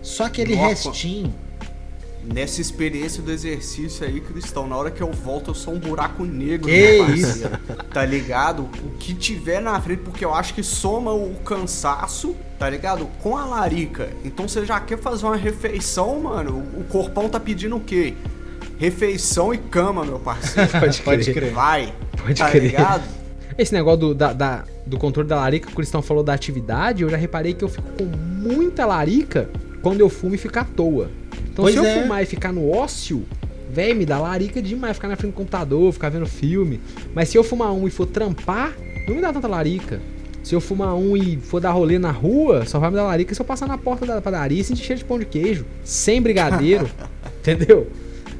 [0.00, 0.88] Só aquele Nossa.
[0.88, 1.34] restinho.
[2.24, 6.24] Nessa experiência do exercício aí, Cristão, na hora que eu volto, eu sou um buraco
[6.24, 7.58] negro, Que meu parceiro.
[7.92, 8.62] Tá ligado?
[8.84, 13.06] O que tiver na frente, porque eu acho que soma o cansaço, tá ligado?
[13.20, 14.08] Com a larica.
[14.24, 16.58] Então você já quer fazer uma refeição, mano.
[16.76, 18.14] O corpão tá pedindo o quê?
[18.78, 20.70] Refeição e cama, meu parceiro.
[20.78, 21.52] Pode Pode crer.
[21.52, 21.92] Vai.
[22.22, 22.62] Pode tá crer.
[22.62, 23.02] ligado?
[23.58, 27.02] Esse negócio do, da- da- do controle da larica que o Cristão falou da atividade,
[27.02, 29.50] eu já reparei que eu fico com muita larica
[29.82, 31.10] quando eu fumo e fico à toa.
[31.52, 32.02] Então Pois se eu é.
[32.02, 33.24] fumar e ficar no ócio,
[33.70, 36.80] véi, me dá larica demais, ficar na frente do computador, ficar vendo filme.
[37.14, 38.72] Mas se eu fumar um e for trampar,
[39.06, 40.00] não me dá tanta larica.
[40.42, 43.34] Se eu fumar um e for dar rolê na rua, só vai me dar larica
[43.34, 46.20] se eu passar na porta da padaria e sentir cheiro de pão de queijo, sem
[46.20, 46.88] brigadeiro,
[47.38, 47.86] entendeu?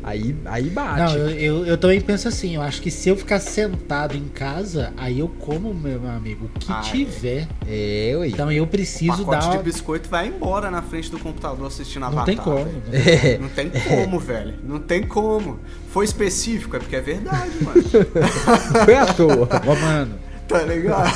[0.02, 0.98] Aí, aí bate.
[1.00, 4.24] Não, eu, eu, eu também penso assim, eu acho que se eu ficar sentado em
[4.28, 6.90] casa, aí eu como, meu amigo, o que Ah, é.
[6.90, 7.48] tiver.
[7.68, 8.28] É, ué.
[8.28, 9.56] Então eu preciso pacote dar.
[9.58, 12.24] de biscoito vai embora na frente do computador assistindo Não Avatar.
[12.26, 12.64] tem como.
[12.90, 13.40] velho.
[13.40, 13.78] não tem É.
[13.78, 14.54] Não tem como, velho.
[14.64, 15.60] Não tem como.
[15.90, 17.82] Foi específico, é porque é verdade, mano.
[18.84, 19.48] Foi à toa.
[19.66, 21.10] Ó, mano, Tá ligado?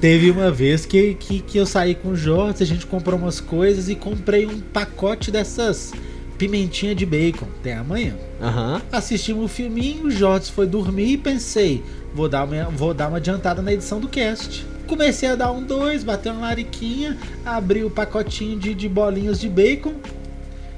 [0.00, 3.40] teve uma vez que, que, que eu saí com o Jorge, a gente comprou umas
[3.40, 5.92] coisas e comprei um pacote dessas
[6.38, 7.46] pimentinha de bacon.
[7.62, 8.14] Tem amanhã.
[8.40, 8.82] Aham.
[8.90, 11.82] Assistimos o filminho, o Jorge foi dormir e pensei,
[12.14, 14.66] vou dar uma, vou dar uma adiantada na edição do cast.
[14.86, 17.16] Comecei a dar um dois, bateu uma lariquinha,
[17.46, 19.94] abri o pacotinho de, de bolinhas de bacon.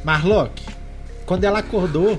[0.04, 0.62] Marlock,
[1.24, 2.18] quando ela acordou,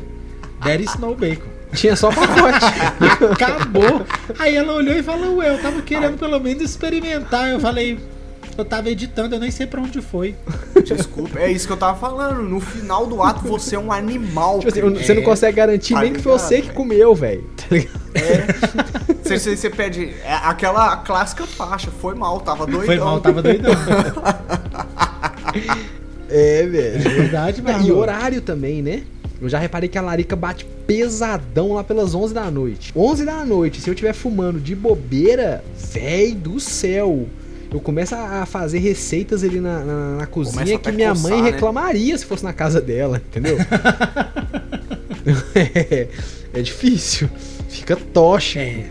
[0.64, 1.56] there is no bacon.
[1.74, 2.66] Tinha só pacote.
[3.32, 4.06] Acabou.
[4.40, 7.50] Aí ela olhou e falou, ué, eu tava querendo pelo menos experimentar.
[7.50, 8.00] Eu falei,
[8.58, 10.36] eu tava editando, eu nem sei pra onde foi.
[10.84, 12.42] Desculpa, é isso que eu tava falando.
[12.44, 14.60] No final do ato, você é um animal.
[14.60, 14.96] Tipo assim, cara.
[15.06, 16.74] você não consegue garantir Tá nem que foi você que velho.
[16.74, 17.44] comeu, velho.
[17.58, 18.00] Tá ligado?
[18.16, 19.14] É.
[19.24, 20.14] Você, você, você pede.
[20.24, 21.90] É aquela clássica faixa.
[22.00, 22.86] Foi mal, tava doidão.
[22.86, 23.72] Foi mal, tava doidão.
[26.30, 27.00] É, velho.
[27.02, 27.96] Verdade, E Marlon.
[27.98, 29.04] horário também, né?
[29.42, 32.94] Eu já reparei que a larica bate pesadão lá pelas 11 da noite.
[32.96, 37.28] 11 da noite, se eu estiver fumando de bobeira, véi do céu.
[37.76, 41.52] Eu começo a fazer receitas ali na, na, na cozinha que minha coçar, mãe né?
[41.52, 43.58] reclamaria se fosse na casa dela, entendeu?
[45.54, 46.08] é,
[46.54, 47.30] é difícil.
[47.68, 48.62] Fica tocha.
[48.62, 48.90] É.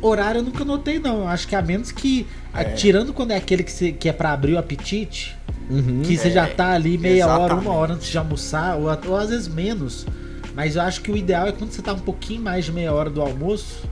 [0.00, 1.18] Horário eu nunca notei, não.
[1.18, 2.26] Eu acho que a menos que.
[2.54, 2.64] É.
[2.64, 5.36] Tirando quando é aquele que, que é pra abrir o apetite,
[5.68, 6.02] Uhum.
[6.02, 7.66] que você já tá ali meia hora, exatamente.
[7.66, 10.06] uma hora antes de almoçar, ou, ou às vezes menos.
[10.54, 12.92] Mas eu acho que o ideal é quando você tá um pouquinho mais de meia
[12.92, 13.84] hora do almoço.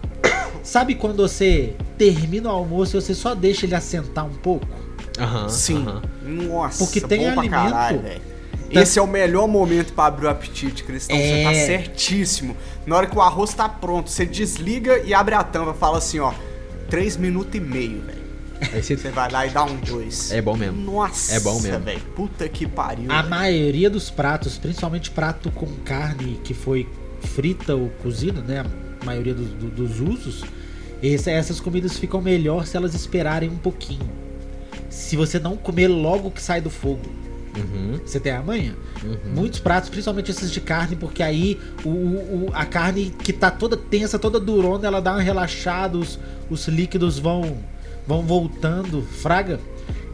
[0.62, 4.66] Sabe quando você termina o almoço e você só deixa ele assentar um pouco?
[5.18, 5.82] Aham, Sim.
[5.86, 6.02] aham.
[6.22, 7.50] Nossa, Porque tem bom pra alimento.
[7.72, 8.20] caralho, velho.
[8.72, 11.16] Tá- Esse é o melhor momento pra abrir o apetite, Cristão.
[11.16, 11.66] Você tá É.
[11.66, 12.56] certíssimo.
[12.86, 15.74] Na hora que o arroz tá pronto, você desliga e abre a tampa.
[15.74, 16.32] Fala assim, ó.
[16.88, 18.20] Três minutos e meio, velho.
[18.72, 20.30] Aí você- Você vai lá e dá um dois.
[20.30, 20.80] É bom mesmo.
[20.82, 21.80] Nossa, É bom mesmo.
[21.80, 22.00] velho.
[22.14, 23.10] Puta que pariu.
[23.10, 23.30] A velho.
[23.30, 26.86] maioria dos pratos, principalmente prato com carne que foi
[27.22, 28.64] frita ou cozida, né?
[29.04, 30.44] Maioria dos, do- dos usos,
[31.02, 34.08] essas comidas ficam melhor se elas esperarem um pouquinho.
[34.88, 37.00] Se você não comer logo que sai do fogo.
[37.56, 38.76] Uhum, Você tem a manha?
[39.02, 39.32] uhum.
[39.34, 43.50] Muitos pratos, principalmente esses de carne, porque aí o, o- o- a carne que tá
[43.50, 47.58] toda tensa, toda durona, ela dá uma relaxada, os, os líquidos vão,
[48.06, 49.58] vão voltando, fraga.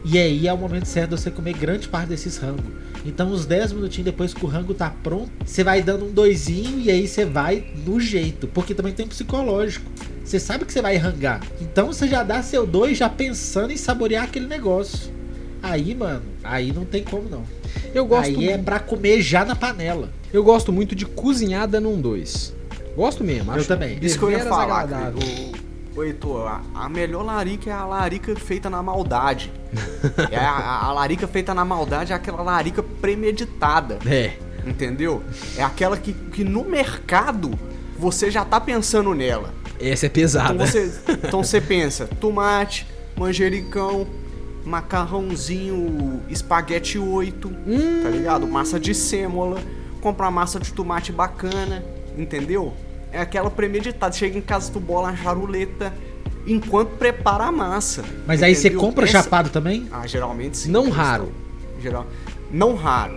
[0.03, 2.63] E aí é o momento certo de você comer grande parte desses rangos.
[3.07, 6.79] Então, uns 10 minutinhos depois que o rango tá pronto, você vai dando um doisinho
[6.79, 8.47] e aí você vai no jeito.
[8.47, 9.89] Porque também tem um psicológico.
[10.25, 11.41] Você sabe que você vai rangar.
[11.61, 15.09] Então você já dá seu dois já pensando em saborear aquele negócio.
[15.63, 17.43] Aí, mano, aí não tem como não.
[17.93, 20.09] Eu gosto, Aí é pra comer já na panela.
[20.33, 22.53] eu gosto muito de cozinhar dando um dois.
[22.95, 23.51] Gosto mesmo.
[23.51, 23.97] Eu acho também.
[24.01, 25.19] Isso que eu ia falar, agradável.
[25.97, 29.51] Ô, ô, Heitor, a, a melhor larica é a larica feita na maldade.
[30.31, 34.33] é a, a- a larica feita na maldade é aquela larica premeditada, É.
[34.65, 35.23] entendeu?
[35.57, 37.51] É aquela que, que no mercado
[37.97, 39.53] você já tá pensando nela.
[39.79, 40.65] Essa é Então pesada.
[40.65, 44.07] você, então você pensa, tomate, manjericão,
[44.65, 48.01] macarrãozinho, espaguete 8, Hum.
[48.03, 48.47] tá ligado?
[48.47, 49.59] Massa de sêmola,
[50.01, 51.83] comprar massa de tomate bacana,
[52.17, 52.73] entendeu?
[53.11, 54.13] É aquela premeditada.
[54.13, 55.93] Chega em casa, tu bola a charuleta
[56.45, 58.03] enquanto prepara a massa.
[58.25, 58.85] Mas aí você entendeu?
[58.85, 59.87] compra Essa- chapado também?
[59.91, 60.71] Ah, geralmente sim.
[60.71, 61.31] Não raro.
[61.81, 62.05] Geral...
[62.51, 63.13] Não raro.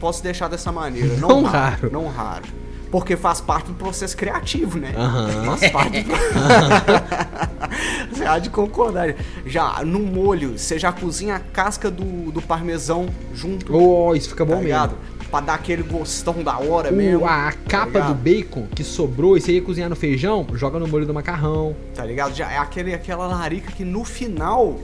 [0.00, 1.14] Posso deixar dessa maneira.
[1.20, 1.90] Não, Não raro, raro.
[1.92, 2.44] Não raro.
[2.90, 4.92] Porque faz parte do processo criativo, né?
[4.96, 5.44] Aham.
[5.56, 6.10] Faz parte do...
[8.10, 9.14] Você há de concordar.
[9.46, 14.44] Já no molho, você já cozinha a casca do, do parmesão junto, Oh, isso fica
[14.44, 14.66] bom tá mesmo.
[14.68, 14.96] ligado?
[15.30, 17.24] Pra dar aquele gostão da hora O- mesmo.
[17.24, 18.08] a capa ligado?
[18.08, 21.74] do bacon que sobrou e você ia cozinhar no feijão, joga no molho do macarrão.
[21.94, 22.34] Tá ligado?
[22.34, 24.78] Já é aquele, aquela larica que no final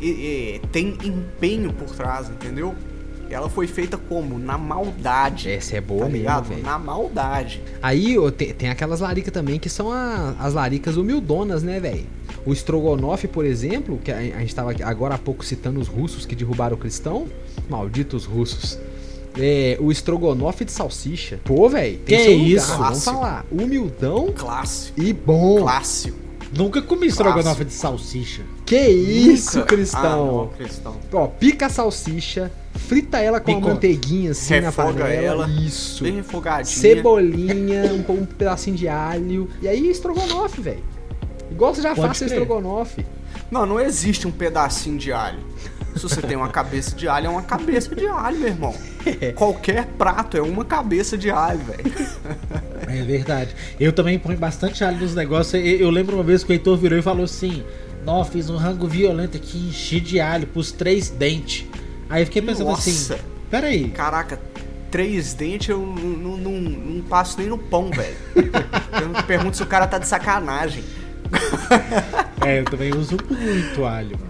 [0.00, 2.74] e- e, tem empenho por trás, entendeu?
[3.30, 4.38] Ela foi feita como?
[4.40, 5.48] Na maldade.
[5.50, 6.48] Essa é boa tá mesmo, ligado?
[6.48, 6.62] velho.
[6.64, 7.62] Na maldade.
[7.80, 12.06] Aí ó, tem, tem aquelas laricas também que são a- as laricas humildonas, né, velho?
[12.44, 15.86] O Strogonoff, por exemplo, que a, a gente tava aqui agora há pouco citando os
[15.86, 17.26] russos que derrubaram o cristão.
[17.68, 18.76] Malditos russos.
[19.38, 21.38] É, o Strogonoff de salsicha.
[21.44, 22.76] Pô, velho, Que lugar, isso?
[22.76, 23.46] Vamos falar.
[23.50, 25.00] Humildão Clássico.
[25.00, 25.60] e bom.
[25.62, 26.18] Clássico.
[26.56, 28.42] Nunca comi estrogonofe de salsicha.
[28.66, 29.76] Que isso, Nunca- Ah,
[30.16, 30.50] não, cristão.
[30.56, 30.96] cristão.
[31.12, 35.44] Ó, pica a salsicha, frita ela com uma manteiguinha assim Refoga na panela.
[35.44, 35.48] ela.
[35.48, 36.02] Isso.
[36.02, 36.64] Bem refogadinha.
[36.76, 39.48] Cebolinha, um, um pedacinho de alho.
[39.62, 40.82] E aí, estrogonofe, velho.
[41.52, 43.06] Igual você já Pode faz estrogonofe.
[43.48, 45.38] Não, não existe um pedacinho de alho.
[45.96, 48.74] Se você tem uma cabeça de alho, é uma cabeça de alho, meu irmão.
[49.34, 51.92] Qualquer prato é uma cabeça de alho, velho.
[52.86, 53.54] É verdade.
[53.78, 55.54] Eu também ponho bastante alho nos negócios.
[55.54, 57.64] Eu, eu lembro uma vez que o Heitor virou e falou assim:
[58.04, 61.66] Nó, fiz um rango violento aqui, enchi de alho, pus três dentes.
[62.08, 62.88] Aí eu fiquei pensando Nossa.
[63.14, 64.40] assim: Peraí, Caraca,
[64.90, 68.16] três dentes eu não, não, não- não passo nem no pão, velho.
[68.36, 70.84] Eu pergunto se o cara tá de sacanagem.
[72.44, 74.29] é, eu também uso muito alho, mano.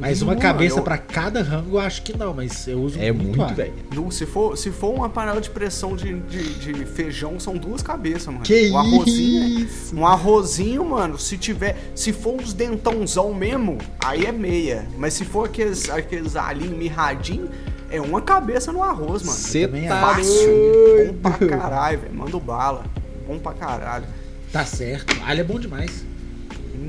[0.00, 3.10] Mas uma cabeça eu- pra cada rango eu acho que não, mas eu uso É
[3.12, 3.72] muito, muito, velho.
[4.10, 8.26] Se for, se for uma panela de pressão de, de, de feijão, são duas cabeças,
[8.26, 8.40] mano.
[8.40, 9.96] Que um arrozinho, isso?
[9.96, 11.76] Um arrozinho, mano, se tiver.
[11.94, 14.86] Se for uns dentãozão mesmo, aí é meia.
[14.96, 17.50] Mas se for aqueles, aqueles alinhos mirradinhos,
[17.90, 19.36] é uma cabeça no arroz, mano.
[19.38, 21.14] Cê também tá Fácil.
[21.14, 22.14] Bom pra caralho, velho.
[22.14, 22.84] Manda bala.
[23.26, 24.04] Bom pra caralho.
[24.52, 25.14] Tá certo.
[25.26, 26.04] Alho é bom demais.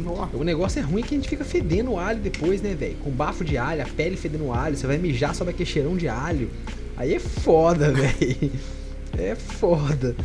[0.04, 0.36] Nossa.
[0.38, 2.96] O negócio é ruim que a gente fica fedendo o alho depois, né, velho?
[3.04, 6.08] Com bafo de alho, a pele fedendo alho, você vai mijar sobre aquele cheirão de
[6.08, 6.50] alho.
[6.96, 8.52] Aí é foda, velho.
[9.18, 10.16] É foda.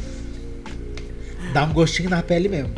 [1.52, 2.70] Dá um gostinho na pele mesmo.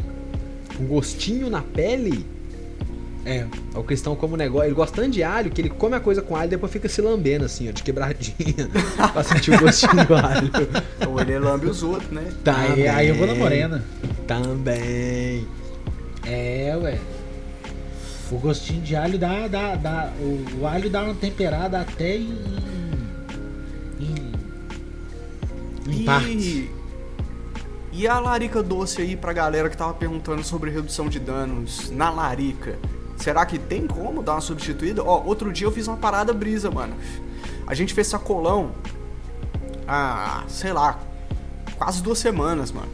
[0.78, 2.24] Um gostinho na pele.
[3.24, 3.44] É.
[3.74, 6.22] O cristão come um negócio, ele gosta tanto de alho que ele come a coisa
[6.22, 8.68] com alho e depois fica se lambendo assim, ó, de quebradinha,
[9.12, 10.50] pra sentir o gostinho do alho.
[11.08, 12.24] Ou ele lambe os outros, né?
[12.44, 13.42] Aí, aí eu vou na Também.
[13.42, 13.84] morena.
[14.28, 15.44] Também.
[16.26, 16.98] É, ué.
[18.30, 19.46] O gostinho de alho dá.
[19.46, 22.36] dá, dá o, o alho dá uma temperada até em.
[24.00, 24.32] em.
[25.86, 26.28] em.
[26.28, 26.70] E,
[27.92, 32.10] e a larica doce aí pra galera que tava perguntando sobre redução de danos na
[32.10, 32.76] larica?
[33.16, 35.02] Será que tem como dar uma substituída?
[35.02, 36.94] Ó, outro dia eu fiz uma parada brisa, mano.
[37.66, 38.72] A gente fez sacolão
[39.86, 40.98] há, sei lá,
[41.78, 42.88] quase duas semanas, mano.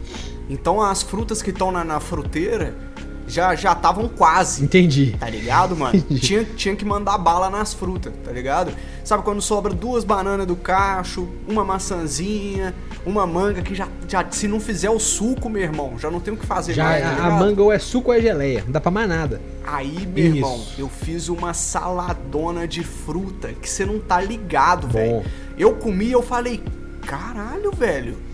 [0.49, 2.92] Então as frutas que estão na, na fruteira
[3.33, 4.65] já já estavam quase.
[4.65, 5.17] Entendi.
[5.19, 6.01] Tá ligado, mano?
[6.21, 8.73] tinha, tinha que mandar bala nas frutas, tá ligado?
[9.05, 14.47] Sabe quando sobra duas bananas do cacho, uma maçãzinha, uma manga que já, já se
[14.47, 17.27] não fizer o suco, meu irmão, já não tem o que fazer Já mais, tá
[17.27, 19.41] a, manga ou é suco ou é geleia, não dá pra mais nada.
[19.65, 20.37] Aí, meu Isso.
[20.37, 25.25] irmão, eu fiz uma saladona de fruta que você não tá ligado, velho.
[25.59, 26.63] Eu comi e eu falei,
[27.07, 28.32] caralho, velho.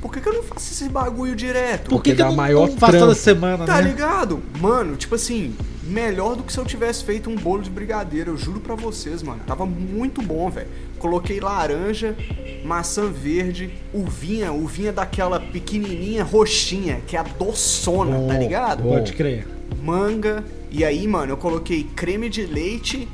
[0.00, 1.84] Por que, que eu não faço esse bagulho direto?
[1.90, 3.88] Por que, Porque que dá eu não, maior não faço toda semana, Tá né?
[3.88, 4.40] ligado?
[4.60, 8.32] Mano, tipo assim, melhor do que se eu tivesse feito um bolo de brigadeiro.
[8.32, 9.40] Eu juro pra vocês, mano.
[9.46, 10.68] Tava muito bom, velho.
[10.98, 12.16] Coloquei laranja,
[12.64, 18.82] maçã verde, uvinha, uvinha daquela pequenininha roxinha, que é a doçona, tá ligado?
[18.82, 19.46] Pode crer.
[19.82, 20.44] Manga.
[20.70, 23.08] E aí, mano, eu coloquei creme de leite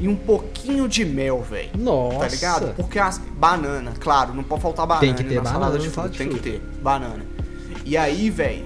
[0.00, 1.70] e um pouquinho de mel, velho.
[1.76, 2.18] Nossa.
[2.18, 2.74] Tá ligado?
[2.74, 5.90] Porque as banana, claro, não pode faltar banana Tem que ter na banana salada de
[5.90, 7.24] fruta, de tem que ter banana.
[7.84, 8.64] E aí, velho,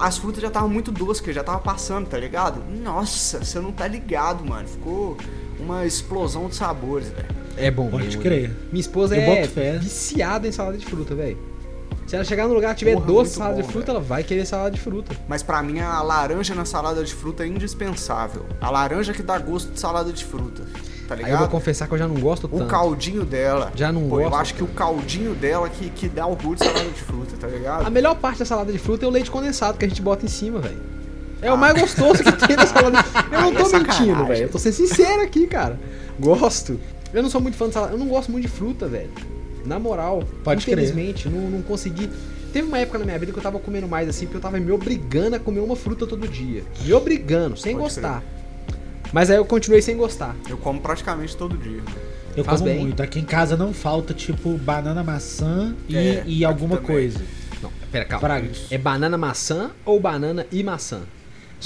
[0.00, 2.62] as frutas já estavam muito doces, que já tava passando, tá ligado?
[2.82, 4.66] Nossa, você não tá ligado, mano.
[4.66, 5.16] Ficou
[5.60, 7.28] uma explosão de sabores, velho.
[7.56, 8.50] É bom Pode mesmo, crer.
[8.72, 11.38] Minha esposa Eu é viciada em salada de fruta, velho.
[12.06, 13.96] Se ela chegar no lugar e tiver Porra, doce salada bom, de fruta, velho.
[13.96, 15.16] ela vai querer salada de fruta.
[15.26, 18.44] Mas pra mim a laranja na salada de fruta é indispensável.
[18.60, 20.62] A laranja que dá gosto de salada de fruta,
[21.08, 21.48] tá Aí eu vou ligado?
[21.50, 22.66] confessar que eu já não gosto O tanto.
[22.66, 23.72] caldinho dela.
[23.74, 26.58] Já não Pô, eu gosto acho que o caldinho dela que, que dá o gosto
[26.58, 27.86] de salada de fruta, tá ligado?
[27.86, 30.24] A melhor parte da salada de fruta é o leite condensado que a gente bota
[30.26, 30.94] em cima, velho.
[31.40, 31.56] É o Ah.
[31.56, 34.06] mais gostoso que tem na salada de Eu não é tô sacanagem.
[34.08, 34.42] mentindo, velho.
[34.44, 35.78] Eu tô sendo sincero aqui, cara.
[36.20, 36.78] Gosto.
[37.12, 37.92] Eu não sou muito fã de salada.
[37.92, 39.10] Eu não gosto muito de fruta, velho.
[39.64, 40.22] Na moral.
[40.42, 40.74] Pode crer.
[40.78, 42.08] Infelizmente, não, não consegui.
[42.52, 44.58] Teve uma época na minha vida que eu tava comendo mais assim, porque eu tava
[44.60, 46.62] me obrigando a comer uma fruta todo dia.
[46.84, 48.22] Me obrigando, sem Pode gostar.
[49.12, 50.34] Mas aí eu continuei sem gostar.
[50.48, 51.80] Eu como praticamente todo dia.
[52.36, 52.80] Eu Faz como bem.
[52.82, 53.00] muito.
[53.02, 56.90] Aqui em casa não falta, tipo, banana, maçã e, É, e alguma também.
[56.92, 57.20] coisa.
[57.62, 58.26] Não, pera, calma.
[58.26, 58.48] Fraga.
[58.70, 61.02] É banana maçã ou banana e maçã?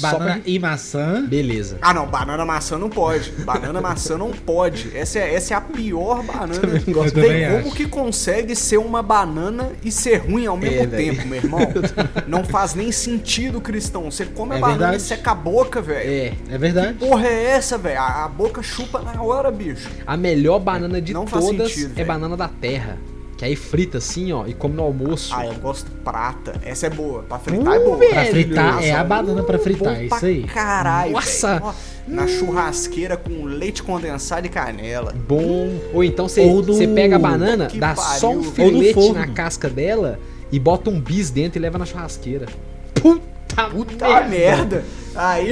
[0.01, 1.27] Banana pra- e maçã.
[1.27, 1.79] Beleza.
[1.83, 3.31] Ah não, banana maçã não pode.
[3.33, 4.97] Banana maçã não pode.
[4.97, 6.55] Essa é, essa é a pior banana.
[6.55, 7.19] Também não gosto.
[7.19, 7.77] Eu Tem como acho.
[7.77, 11.15] que consegue ser uma banana e ser ruim ao mesmo É, velho.
[11.17, 11.61] tempo, meu irmão?
[12.29, 14.11] Não faz nem sentido, cristão.
[14.11, 15.03] Você come a É banana verdade.
[15.03, 16.09] e seca a boca, velho.
[16.09, 16.33] É.
[16.55, 16.95] É verdade.
[16.95, 17.99] Porra é essa, velho?
[18.01, 19.89] A, a boca chupa na hora, bicho.
[20.07, 22.99] A melhor banana de Não faz todas sentido, é banana da terra.
[23.39, 25.33] Que aí frita assim, ó, e come no almoço.
[25.33, 26.55] Ah, eu gosto prata.
[26.65, 27.23] Essa é boa.
[27.23, 27.97] Pra fritar é Uh, boa.
[27.97, 28.11] velho.
[28.13, 30.43] Pra fritar é a banana pra fritar, Bom é isso aí.
[30.43, 31.61] Caralho, Nossa.
[31.63, 31.73] Ó,
[32.09, 35.15] Na churrasqueira com leite condensado e canela.
[35.29, 35.71] Bom.
[35.95, 38.65] Ou então você no- pega a banana, Que dá só um pariu.
[38.65, 40.19] Ou no filete na casca dela
[40.51, 42.47] e bota um bis dentro e leva na churrasqueira.
[42.95, 44.83] Puta, Puta merda.
[45.15, 45.51] Aí.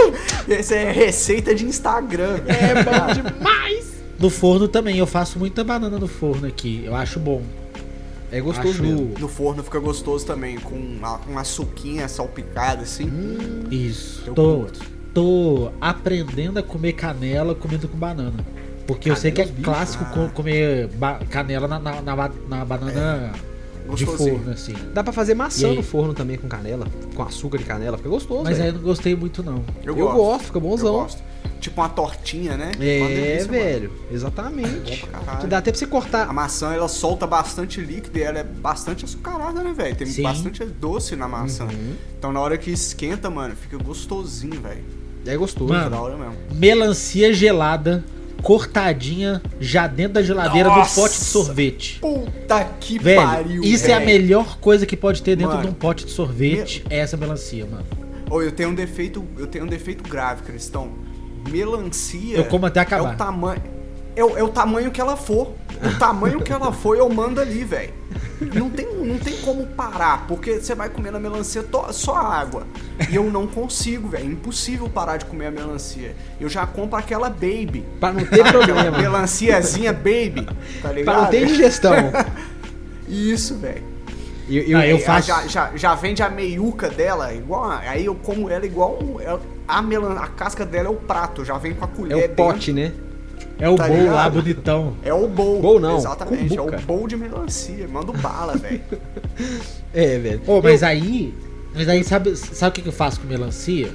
[0.48, 2.38] Essa é receita de Instagram.
[2.46, 3.65] É bom demais!
[4.18, 6.82] No forno também, eu faço muita banana no forno aqui.
[6.84, 7.42] Eu acho bom.
[8.32, 9.14] É gostoso acho mesmo.
[9.18, 13.10] No forno fica gostoso também, com uma, uma suquinha salpicada assim.
[13.70, 14.22] Isso.
[14.26, 14.80] Eu Tô, curto.
[15.14, 18.44] tô aprendendo a comer canela comendo com banana.
[18.86, 19.62] Porque eu sei que é bicho.
[19.62, 20.12] clássico Ah.
[20.12, 23.40] co- comer ba- canela na, na, na na banana de
[23.86, 24.36] Gostosinho.
[24.38, 24.74] forno, assim.
[24.92, 26.86] Dá pra fazer maçã E no forno também com canela.
[27.14, 27.96] Com açúcar de canela.
[27.96, 29.64] Fica gostoso, Mas aí eu não gostei muito, não.
[29.84, 30.16] Eu, Eu gosto.
[30.16, 30.92] gosto, fica Eu bonzão.
[30.94, 31.22] gosto.
[31.60, 32.70] Tipo uma tortinha, né?
[32.78, 33.64] É, delícia, mano.
[33.64, 33.88] velho.
[34.08, 35.06] Bom Exatamente.
[35.40, 36.28] Que dá até pra você cortar.
[36.28, 39.96] A maçã, ela solta bastante líquido e ela é bastante açucarada, né, velho?
[39.96, 40.22] Tem Sim.
[40.22, 41.64] bastante doce na maçã.
[41.64, 41.94] Uhum.
[42.18, 44.84] Então na hora que esquenta, mano, fica gostosinho, velho.
[45.26, 45.72] É gostoso.
[45.72, 46.34] Mano, Da hora mesmo.
[46.54, 48.04] Melancia gelada,
[48.42, 50.94] cortadinha, já dentro da geladeira Nossa!
[50.94, 51.98] do pote de sorvete.
[52.00, 55.68] Puta que Velho, pariu, isso é a melhor coisa que pode ter dentro Mano, de
[55.70, 57.84] um pote de sorvete, é essa melancia, mano.
[58.30, 60.90] Ô, eu tenho um defeito, eu tenho um defeito grave, Cristão.
[61.50, 62.36] Melancia.
[62.36, 63.14] Eu como até É acabar.
[63.14, 63.62] o tamanho.
[64.16, 65.52] É, o- é o tamanho que ela for.
[65.82, 67.92] O tamanho que ela for, eu mando ali, velho.
[68.54, 72.66] Não tem, não tem como parar, porque você vai comer na melancia to- só água.
[73.10, 74.24] E eu não consigo, velho.
[74.24, 76.14] É impossível parar de comer a melancia.
[76.40, 77.84] Eu já compro aquela baby.
[78.00, 78.90] Pra não ter problema.
[78.98, 80.46] Melanciazinha baby,
[80.82, 81.04] tá ligado?
[81.14, 81.92] pra não ter indigestão.
[83.08, 83.82] Isso, velho.
[84.48, 87.64] Eu, eu, Ah, eu Aí, faço- Já, já, já vende a meiuca dela, igual.
[87.64, 88.98] a- Aí eu como ela igual.
[89.20, 92.30] ela- a, melan, a casca dela é o prato, já vem com a é colher.
[92.30, 92.96] o pote, dentro.
[92.96, 93.05] né?
[93.58, 94.96] É o Tá bowl lá, bonitão.
[95.02, 95.60] É o bowl.
[95.62, 96.76] Bowl não, Exatamente, é cumbuca.
[96.78, 97.88] o bowl de melancia.
[97.88, 98.80] Manda bala, velho.
[99.94, 100.40] É, velho.
[100.46, 101.32] Ô, mas aí.
[101.74, 103.88] Mas aí, sabe, sabe o que eu faço com melancia?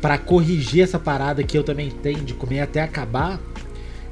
[0.00, 3.40] Pra corrigir essa parada que eu também tenho de comer até acabar,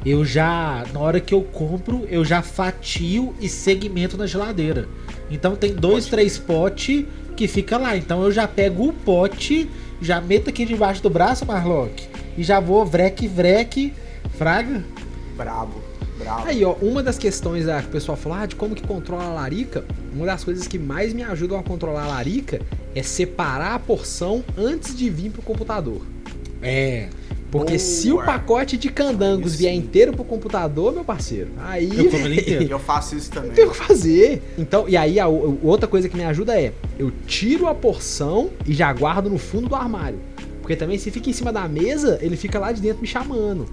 [0.05, 0.85] eu já.
[0.93, 4.89] Na hora que eu compro, eu já fatio e segmento na geladeira.
[5.31, 7.05] Então tem dois, três potes
[7.37, 7.97] que fica lá.
[7.97, 9.69] Então eu já pego o pote,
[10.01, 12.05] já meto aqui debaixo do braço, Marlock,
[12.39, 13.93] e já vou vreque, vreque,
[14.37, 14.85] fraga.
[15.37, 15.75] Brabo,
[16.19, 16.47] brabo.
[16.47, 19.33] Aí, ó, uma das questões que o pessoal fala ah, de como que controla a
[19.33, 19.85] larica,
[20.15, 22.61] uma das coisas que mais me ajudam a controlar a larica
[22.95, 26.03] é separar a porção antes de vir pro computador.
[26.63, 27.09] É.
[27.51, 27.79] Porque Boa.
[27.79, 32.11] se o pacote de candangos vier inteiro pro computador, meu parceiro, aí Eu.
[32.67, 33.53] E eu faço isso também.
[33.53, 34.43] tem o que fazer.
[34.59, 38.51] Então, e aí a o- outra coisa que me ajuda é, eu tiro a porção
[38.67, 40.19] e já guardo no fundo do armário.
[40.61, 43.67] Porque também se fica em cima da mesa, ele fica lá de dentro me chamando.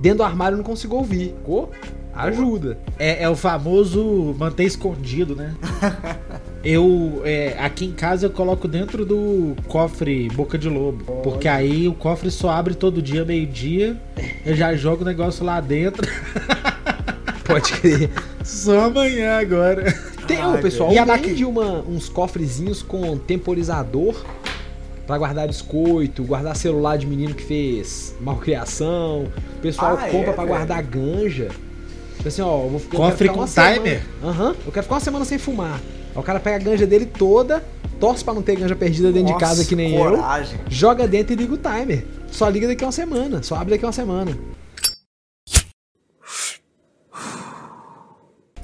[0.00, 1.34] Dentro do armário eu não consigo ouvir.
[1.38, 1.70] Ficou?
[2.14, 2.78] Ajuda.
[2.98, 5.54] É, é o famoso manter escondido, né?
[6.64, 11.04] Eu, é, aqui em casa eu coloco dentro do cofre boca de lobo.
[11.22, 13.96] Porque aí o cofre só abre todo dia, meio-dia.
[14.44, 16.10] Eu já jogo o negócio lá dentro.
[17.46, 18.10] Pode crer.
[18.42, 19.94] Só amanhã agora.
[20.26, 20.92] Tem, Ai, ô, pessoal.
[20.92, 24.24] E a vende uma, uns cofrezinhos com temporizador
[25.06, 29.24] pra guardar biscoito, guardar celular de menino que fez malcriação.
[29.58, 30.48] O pessoal Ah, compra é, pra velho?
[30.48, 31.48] guardar ganja.
[32.16, 34.02] Tipo assim, ó, eu vou eu ficar com uma semana- timer?
[34.22, 35.80] Aham, eu quero ficar uma semana sem fumar.
[36.14, 37.62] Aí o cara pega a ganja dele toda,
[38.00, 40.58] torce pra não ter ganja perdida dentro de Nossa, casa que nem eu, coragem.
[40.68, 42.04] joga dentro e liga o timer.
[42.30, 44.36] Só liga daqui a uma semana, só abre daqui a uma semana.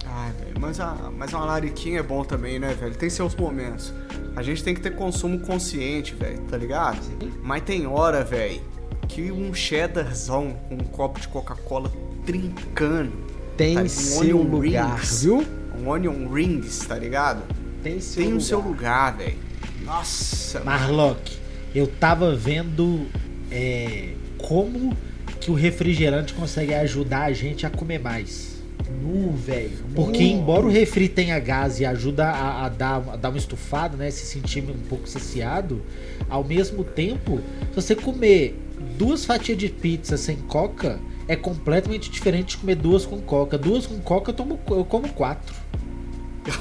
[0.06, 2.94] Ai, velho, mas, a, mas uma lariquinha é bom também, né, velho?
[2.94, 3.92] Tem seus momentos.
[4.34, 6.98] A gente tem que ter consumo consciente, velho, tá ligado?
[7.42, 8.62] Mas tem hora, velho,
[9.06, 11.92] que um cheddarzão com um copo de Coca-Cola
[12.24, 13.12] trincando,
[13.56, 15.22] Tem Tá, um seu onion lugar, rings.
[15.24, 15.46] viu?
[15.78, 17.42] um onion rings, tá ligado?
[17.82, 18.38] Tem seu Tem lugar.
[18.38, 19.36] o seu lugar, velho.
[19.84, 21.36] Nossa, Marlock,
[21.74, 23.06] eu tava vendo
[23.50, 24.96] é, como
[25.38, 28.51] que o refrigerante consegue ajudar a gente a comer mais.
[29.00, 29.78] Nu, velho.
[29.94, 33.96] Porque embora o refri tenha gás e ajuda a, a dar, a dar uma estufada,
[33.96, 34.10] né?
[34.10, 35.82] Se sentir um pouco saciado,
[36.28, 37.40] ao mesmo tempo,
[37.70, 38.58] se você comer
[38.98, 43.56] duas fatias de pizza sem coca, é completamente diferente de comer duas com coca.
[43.56, 45.54] Duas com coca eu, tomo, eu como quatro.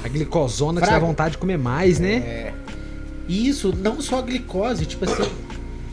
[0.04, 2.14] A glicosona que te dá vontade de comer mais, né?
[2.14, 2.54] é.
[3.28, 5.30] E isso não só a glicose, tipo assim,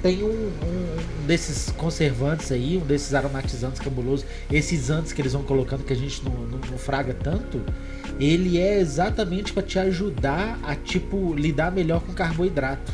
[0.01, 5.43] tem um, um- desses conservantes aí, um desses aromatizantes cabulosos, esses antes que eles vão
[5.43, 7.61] colocando que a gente não, não- não fraga tanto,
[8.19, 12.91] ele é exatamente para te ajudar a tipo lidar melhor com carboidrato.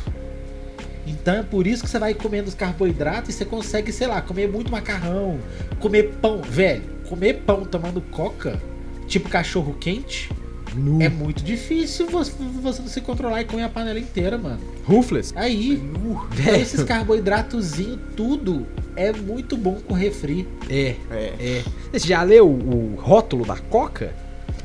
[1.06, 4.20] Então é por isso que você vai comendo os carboidratos e você consegue, sei lá,
[4.20, 5.38] comer muito macarrão,
[5.78, 8.60] comer pão, velho, comer pão tomando coca,
[9.06, 10.28] tipo cachorro quente,
[10.76, 11.00] Nu.
[11.02, 14.60] é muito difícil você, você se controlar e comer a panela inteira, mano.
[14.84, 15.32] Rufless.
[15.36, 15.82] Aí,
[16.30, 16.56] Velho.
[16.60, 20.46] esses carboidratozinhos, tudo é muito bom com refri.
[20.68, 21.34] É, É.
[21.40, 21.64] é.
[21.92, 24.14] Você já leu o rótulo da Coca?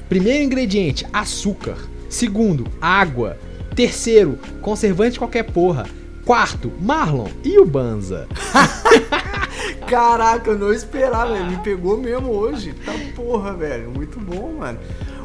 [0.09, 1.77] Primeiro ingrediente, açúcar.
[2.09, 3.37] Segundo, água.
[3.75, 5.87] Terceiro, conservante qualquer porra.
[6.25, 8.27] Quarto, Marlon e o Banza.
[9.87, 11.45] Caraca, eu não esperava, velho.
[11.51, 12.73] Me pegou mesmo hoje.
[12.85, 13.91] Tá porra, velho.
[13.91, 14.79] Muito bom, mano.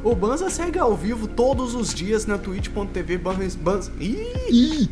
[0.07, 3.91] O Banza segue ao vivo todos os dias na twitch.tv Banza...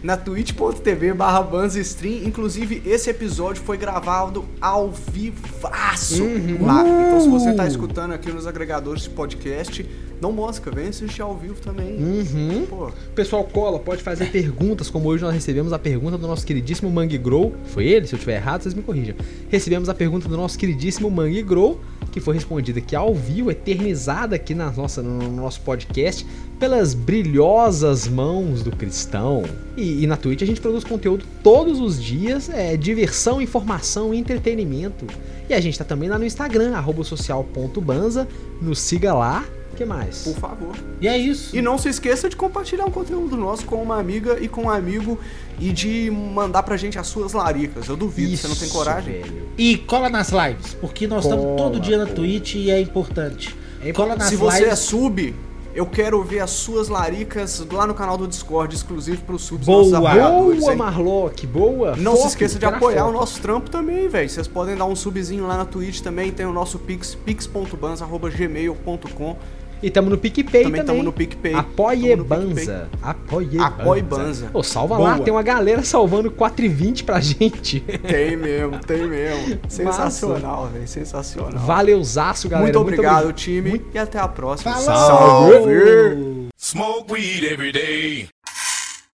[0.02, 2.24] Na twitch.tv barra Stream.
[2.24, 6.66] Inclusive, esse episódio foi gravado ao vivaço Uhum.
[6.66, 6.80] lá.
[6.80, 7.56] Então, se você Uh.
[7.56, 9.88] tá escutando aqui nos agregadores de podcast,
[10.20, 11.94] não mosca, vem assistir ao vivo também.
[11.96, 12.66] Uhum.
[12.68, 16.90] Pô, pessoal cola, pode fazer perguntas, como hoje nós recebemos a pergunta do nosso queridíssimo
[16.90, 17.54] Mangue Grow.
[17.66, 18.04] Foi ele?
[18.08, 19.14] Se eu tiver errado, vocês me corrijam.
[19.48, 21.78] Recebemos a pergunta do nosso queridíssimo Mangue Grow,
[22.14, 26.24] que foi respondida aqui ao vivo, eternizada aqui na nossa, no nosso podcast,
[26.60, 29.42] pelas brilhosas mãos do cristão.
[29.76, 34.18] E, e na Twitch a gente produz conteúdo todos os dias, é diversão, informação e
[34.18, 35.08] entretenimento.
[35.48, 38.28] E a gente tá também lá no Instagram, social.banza,
[38.62, 39.44] nos siga lá.
[39.74, 40.22] O que mais?
[40.22, 40.74] por favor.
[41.00, 41.54] E é isso.
[41.56, 44.70] E não se esqueça de compartilhar um conteúdo nosso com uma amiga e com um
[44.70, 45.18] amigo
[45.60, 47.88] e de mandar pra gente as suas laricas.
[47.88, 49.22] Eu duvido, você não tem Isso, coragem?
[49.22, 49.48] velho.
[49.58, 52.14] E cola nas lives, porque nós estamos Cola, todo dia na pô.
[52.14, 53.54] Twitch e é importante.
[53.84, 54.78] É cola nas Se você é lives.
[54.78, 55.34] sub,
[55.74, 60.00] eu quero ver as suas laricas lá no canal do Discord, exclusivo pros subs Boa.
[60.00, 60.76] Boa, hein?
[60.76, 61.94] Marlock, boa.
[61.96, 63.10] Não Foco, se esqueça de apoiar foco.
[63.10, 64.28] o nosso trampo também, velho.
[64.30, 66.30] Vocês podem dar um subzinho lá na Twitch também.
[66.32, 69.36] Tem o nosso pix, pix.banza.gmail.com.
[69.84, 70.84] E tamo no PicPay Também também.
[70.96, 71.52] tamo no PicPay.
[71.52, 72.88] Apoie Banza.
[73.02, 74.24] Apoie Apoie Banza.
[74.24, 74.50] Banza.
[74.54, 75.10] Ô, salva Boa.
[75.10, 77.80] lá, tem uma galera salvando 4,20 pra gente.
[77.80, 79.58] Tem mesmo, tem mesmo.
[79.68, 80.88] Sensacional, velho.
[80.88, 81.60] Sensacional.
[81.66, 82.64] Valeuzaço, galera.
[82.64, 83.82] Muito obrigado, obri- time.
[83.92, 84.72] E até a próxima.
[84.74, 85.52] Falou!
[85.52, 86.48] Salve!
[86.56, 88.28] Smoke weed every day.